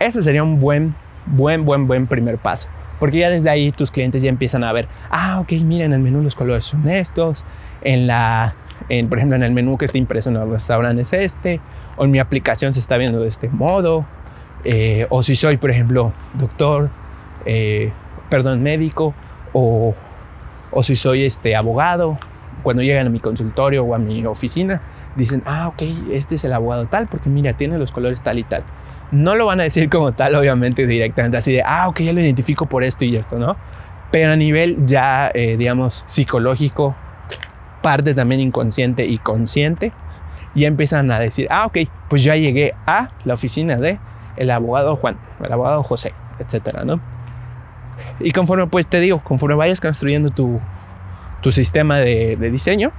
Ese 0.00 0.22
sería 0.22 0.42
un 0.42 0.60
buen, 0.60 0.94
buen, 1.24 1.64
buen, 1.64 1.86
buen 1.86 2.06
primer 2.06 2.36
paso. 2.36 2.68
Porque 2.98 3.18
ya 3.18 3.30
desde 3.30 3.50
ahí 3.50 3.72
tus 3.72 3.90
clientes 3.90 4.22
ya 4.22 4.28
empiezan 4.28 4.64
a 4.64 4.72
ver, 4.72 4.88
ah, 5.10 5.40
ok, 5.40 5.52
miren, 5.52 5.86
en 5.86 5.94
el 5.94 6.00
menú 6.00 6.22
los 6.22 6.34
colores 6.34 6.64
son 6.64 6.88
estos, 6.88 7.44
en 7.82 8.06
la, 8.06 8.54
en, 8.88 9.08
por 9.08 9.18
ejemplo, 9.18 9.36
en 9.36 9.42
el 9.42 9.52
menú 9.52 9.76
que 9.76 9.84
está 9.84 9.98
impreso 9.98 10.30
en 10.30 10.36
el 10.36 10.50
restaurante 10.50 11.02
es 11.02 11.12
este, 11.12 11.60
o 11.96 12.04
en 12.04 12.10
mi 12.10 12.18
aplicación 12.18 12.72
se 12.72 12.80
está 12.80 12.96
viendo 12.96 13.20
de 13.20 13.28
este 13.28 13.48
modo, 13.48 14.06
eh, 14.64 15.06
o 15.10 15.22
si 15.22 15.36
soy, 15.36 15.56
por 15.58 15.70
ejemplo, 15.70 16.12
doctor, 16.34 16.90
eh, 17.44 17.92
perdón, 18.30 18.62
médico, 18.62 19.14
o, 19.52 19.94
o 20.70 20.82
si 20.82 20.96
soy 20.96 21.24
este 21.24 21.54
abogado, 21.54 22.18
cuando 22.62 22.82
llegan 22.82 23.06
a 23.06 23.10
mi 23.10 23.20
consultorio 23.20 23.84
o 23.84 23.94
a 23.94 23.98
mi 23.98 24.24
oficina, 24.26 24.82
dicen, 25.14 25.42
ah, 25.46 25.68
ok, 25.68 25.82
este 26.12 26.34
es 26.34 26.44
el 26.44 26.52
abogado 26.52 26.86
tal, 26.86 27.06
porque 27.06 27.28
mira, 27.28 27.52
tiene 27.52 27.78
los 27.78 27.92
colores 27.92 28.22
tal 28.22 28.38
y 28.38 28.44
tal. 28.44 28.64
No 29.12 29.36
lo 29.36 29.46
van 29.46 29.60
a 29.60 29.64
decir 29.64 29.88
como 29.88 30.12
tal, 30.12 30.34
obviamente, 30.34 30.86
directamente, 30.86 31.36
así 31.36 31.52
de, 31.52 31.62
ah, 31.64 31.88
ok, 31.88 32.00
ya 32.00 32.12
lo 32.12 32.20
identifico 32.20 32.66
por 32.66 32.82
esto 32.82 33.04
y 33.04 33.16
esto, 33.16 33.38
¿no? 33.38 33.56
Pero 34.10 34.32
a 34.32 34.36
nivel 34.36 34.84
ya, 34.86 35.30
eh, 35.34 35.56
digamos, 35.56 36.04
psicológico, 36.06 36.96
parte 37.82 38.14
también 38.14 38.40
inconsciente 38.40 39.06
y 39.06 39.18
consciente, 39.18 39.92
ya 40.54 40.68
empiezan 40.68 41.10
a 41.10 41.20
decir, 41.20 41.46
ah, 41.50 41.66
ok, 41.66 41.78
pues 42.08 42.24
ya 42.24 42.34
llegué 42.34 42.74
a 42.86 43.08
la 43.24 43.34
oficina 43.34 43.76
de 43.76 43.98
el 44.36 44.50
abogado 44.50 44.96
Juan, 44.96 45.18
el 45.42 45.52
abogado 45.52 45.82
José, 45.82 46.12
etcétera, 46.38 46.84
¿no? 46.84 47.00
Y 48.20 48.32
conforme, 48.32 48.66
pues 48.66 48.86
te 48.86 49.00
digo, 49.00 49.20
conforme 49.20 49.54
vayas 49.54 49.80
construyendo 49.80 50.30
tu, 50.30 50.60
tu 51.42 51.52
sistema 51.52 51.98
de, 51.98 52.36
diseño, 52.50 52.90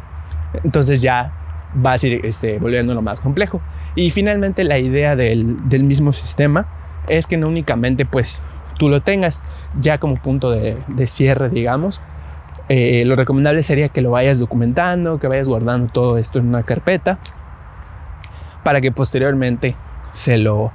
entonces 0.63 1.01
ya 1.01 1.31
vas 1.75 2.03
a 2.03 2.07
ir 2.07 2.25
este, 2.25 2.59
volviéndolo 2.59 3.01
más 3.01 3.19
complejo. 3.19 3.61
Y 3.97 4.11
finalmente 4.11 4.63
la 4.63 4.77
idea 4.77 5.15
del, 5.15 5.69
del, 5.69 5.83
mismo 5.83 6.13
sistema 6.13 6.67
es 7.07 7.25
que 7.25 7.35
no 7.35 7.47
únicamente 7.47 8.05
pues 8.05 8.39
tú 8.77 8.89
lo 8.89 9.01
tengas 9.01 9.41
ya 9.81 9.97
como 9.97 10.17
punto 10.17 10.51
de, 10.51 10.77
de 10.87 11.07
cierre, 11.07 11.49
digamos. 11.49 11.99
Eh, 12.69 13.05
lo 13.07 13.15
recomendable 13.15 13.63
sería 13.63 13.89
que 13.89 14.03
lo 14.03 14.11
vayas 14.11 14.37
documentando, 14.37 15.19
que 15.19 15.27
vayas 15.27 15.47
guardando 15.47 15.91
todo 15.91 16.19
esto 16.19 16.37
en 16.37 16.47
una 16.47 16.61
carpeta 16.61 17.17
para 18.63 18.81
que 18.81 18.91
posteriormente 18.91 19.75
se 20.11 20.37
lo, 20.37 20.71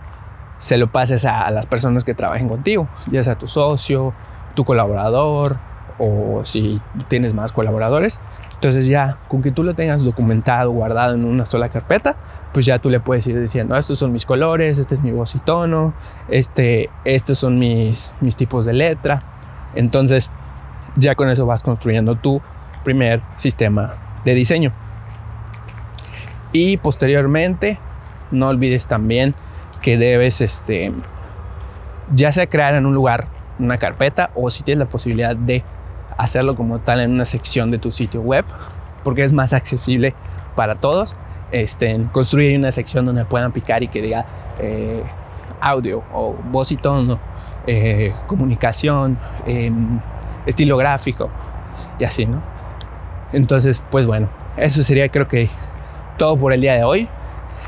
se 0.59 0.77
lo 0.77 0.91
pases 0.91 1.25
a, 1.25 1.47
a 1.47 1.53
las 1.53 1.67
personas 1.67 2.03
que 2.03 2.15
trabajen 2.15 2.49
contigo, 2.49 2.89
ya 3.09 3.23
sea 3.23 3.37
tu 3.37 3.47
socio, 3.47 4.15
tu 4.57 4.65
colaborador 4.65 5.59
o 5.97 6.45
si 6.45 6.81
tienes 7.07 7.35
más 7.35 7.53
colaboradores, 7.53 8.19
entonces 8.63 8.87
ya, 8.87 9.19
con 9.27 9.43
que 9.43 9.51
tú 9.51 9.65
lo 9.65 9.75
tengas 9.75 10.05
documentado, 10.05 10.71
guardado 10.71 11.17
en 11.17 11.25
una 11.25 11.47
sola 11.47 11.69
carpeta, 11.69 12.15
pues 12.53 12.65
ya 12.65 12.79
tú 12.79 12.91
le 12.91 13.01
puedes 13.01 13.27
ir 13.27 13.41
diciendo, 13.41 13.77
estos 13.77 13.99
son 13.99 14.13
mis 14.13 14.25
colores, 14.25 14.79
este 14.79 14.95
es 14.95 15.03
mi 15.03 15.11
voz 15.11 15.35
y 15.35 15.41
tono, 15.41 15.93
este, 16.29 16.89
estos 17.05 17.41
son 17.41 17.59
mis, 17.59 18.13
mis 18.21 18.37
tipos 18.37 18.65
de 18.65 18.75
letra. 18.75 19.25
Entonces 19.75 20.31
ya 20.95 21.17
con 21.17 21.29
eso 21.29 21.45
vas 21.45 21.65
construyendo 21.65 22.15
tu 22.15 22.41
primer 22.85 23.21
sistema 23.35 23.95
de 24.25 24.35
diseño. 24.35 24.73
Y 26.53 26.77
posteriormente, 26.77 27.81
no 28.31 28.47
olvides 28.47 28.87
también 28.87 29.35
que 29.81 29.99
debes, 29.99 30.41
este, 30.41 30.93
ya 32.15 32.31
sea 32.31 32.47
crear 32.47 32.75
en 32.75 32.87
un 32.87 32.95
lugar 32.95 33.27
una 33.59 33.79
carpeta 33.79 34.31
o 34.37 34.51
si 34.51 34.63
tienes 34.63 34.79
la 34.79 34.89
posibilidad 34.89 35.35
de 35.35 35.65
hacerlo 36.19 36.55
como 36.57 36.81
tal 36.81 37.01
en 37.01 37.13
una 37.13 37.25
sección 37.25 37.71
de 37.71 37.79
tu 37.79 37.91
sitio 37.91 38.21
web, 38.21 38.45
porque 39.05 39.25
es 39.25 39.33
más 39.33 39.53
accesible 39.53 40.15
para 40.55 40.77
todos. 40.77 41.17
Este, 41.51 42.01
construir 42.13 42.59
una 42.59 42.73
sección 42.73 43.05
donde 43.05 43.25
puedan 43.27 43.53
picar 43.53 43.83
y 43.83 43.89
que 43.89 44.01
diga 44.01 44.25
eh, 44.59 45.03
audio 45.61 46.03
o 46.13 46.35
voz 46.51 46.73
y 46.73 46.77
tono, 46.77 47.19
eh, 47.67 48.15
comunicación, 48.27 49.19
em, 49.47 50.01
estilo 50.47 50.77
gráfico 50.77 51.31
y 51.99 52.05
así, 52.05 52.27
¿no? 52.27 52.43
Entonces, 53.33 53.83
pues 53.91 54.07
bueno, 54.07 54.29
eso 54.57 54.83
sería 54.83 55.09
creo 55.09 55.29
que 55.29 55.51
todo 56.19 56.37
por 56.37 56.53
el 56.53 56.61
día 56.61 56.75
de 56.75 56.85
hoy. 56.85 57.09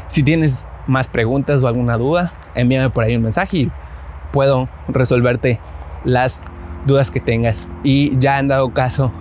Si 0.08 0.22
tienes 0.22 0.66
más 0.86 1.08
preguntas 1.08 1.62
o 1.62 1.68
alguna 1.68 1.96
duda, 1.96 2.32
envíame 2.54 2.90
por 2.90 3.04
ahí 3.04 3.16
un 3.16 3.22
mensaje 3.22 3.56
y 3.56 3.72
puedo 4.32 4.68
resolverte 4.88 5.60
las 6.04 6.42
dudas 6.86 7.10
que 7.10 7.20
tengas. 7.20 7.68
Y 7.82 8.16
ya 8.18 8.38
han 8.38 8.48
dado 8.48 8.72
caso 8.72 9.12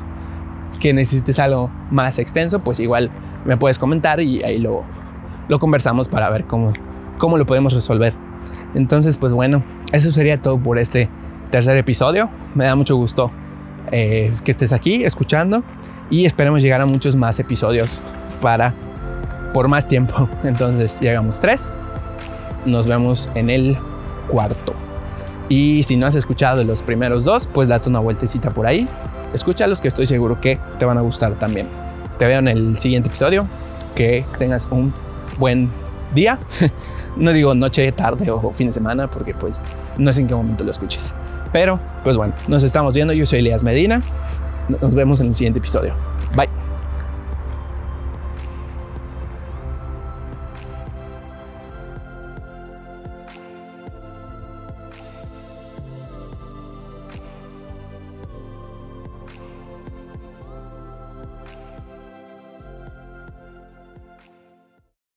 que 0.80 0.94
necesites 0.94 1.40
algo 1.40 1.72
más 1.92 2.20
extenso, 2.20 2.60
pues 2.60 2.80
igual 2.80 3.10
me 3.46 3.58
puedes 3.58 3.80
comentar 3.80 4.20
y 4.20 4.44
ahí 4.44 4.58
lo, 4.58 4.84
lo 5.48 5.60
conversamos 5.60 6.08
para 6.08 6.30
ver 6.30 6.46
cómo, 6.46 6.74
cómo 7.18 7.38
lo 7.38 7.46
podemos 7.46 7.74
resolver. 7.74 8.14
Entonces, 8.76 9.18
pues 9.18 9.34
bueno, 9.34 9.64
eso 9.92 10.12
sería 10.12 10.42
todo 10.42 10.58
por 10.58 10.78
este 10.78 11.10
tercer 11.52 11.78
episodio. 11.78 12.30
Me 12.56 12.66
da 12.66 12.76
mucho 12.76 12.96
gusto 12.96 13.32
eh, 13.92 14.34
que 14.44 14.52
estés 14.52 14.74
aquí 14.74 15.04
escuchando 15.04 15.64
y 16.10 16.26
esperemos 16.26 16.62
llegar 16.62 16.82
a 16.82 16.86
muchos 16.86 17.16
más 17.16 17.40
episodios 17.40 18.00
para 18.42 18.74
por 19.54 19.68
más 19.68 19.88
tiempo. 19.88 20.28
Entonces, 20.44 21.00
llegamos 21.00 21.40
tres. 21.40 21.72
Nos 22.66 22.88
vemos 22.88 23.30
en 23.36 23.50
el 23.50 23.78
cuarto. 24.28 24.74
Y 25.50 25.84
si 25.84 25.96
no 25.96 26.08
has 26.08 26.16
escuchado 26.16 26.64
los 26.64 26.82
primeros 26.82 27.24
dos, 27.24 27.48
pues 27.52 27.70
date 27.70 27.90
una 27.90 28.00
vueltecita 28.00 28.50
por 28.50 28.66
ahí. 28.66 28.88
Escúchalos 29.34 29.82
que 29.82 29.88
estoy 29.88 30.06
seguro 30.06 30.40
que 30.40 30.60
te 30.80 30.86
van 30.86 30.98
a 30.98 31.02
gustar 31.02 31.34
también. 31.36 31.68
Te 32.18 32.26
veo 32.26 32.40
en 32.40 32.48
el 32.48 32.78
siguiente 32.80 33.10
episodio. 33.10 33.48
Que 33.96 34.26
tengas 34.38 34.66
un 34.72 34.94
buen 35.38 35.70
día. 36.14 36.40
no 37.18 37.32
digo 37.32 37.54
noche, 37.54 37.92
tarde 37.92 38.32
o 38.32 38.52
fin 38.52 38.68
de 38.68 38.74
semana 38.74 39.10
porque 39.10 39.34
pues 39.34 39.62
no 39.98 40.12
sé 40.12 40.22
en 40.22 40.28
qué 40.28 40.36
momento 40.36 40.64
lo 40.64 40.72
escuches. 40.72 41.14
Pero 41.52 41.80
pues 42.04 42.18
bueno, 42.18 42.34
nos 42.48 42.64
estamos 42.64 42.94
viendo. 42.94 43.14
Yo 43.14 43.26
soy 43.26 43.40
Elias 43.40 43.64
Medina. 43.64 44.02
Nos 44.82 44.94
vemos 44.94 45.20
en 45.20 45.28
el 45.28 45.36
siguiente 45.36 45.60
episodio. 45.60 45.94
Bye. 46.36 46.63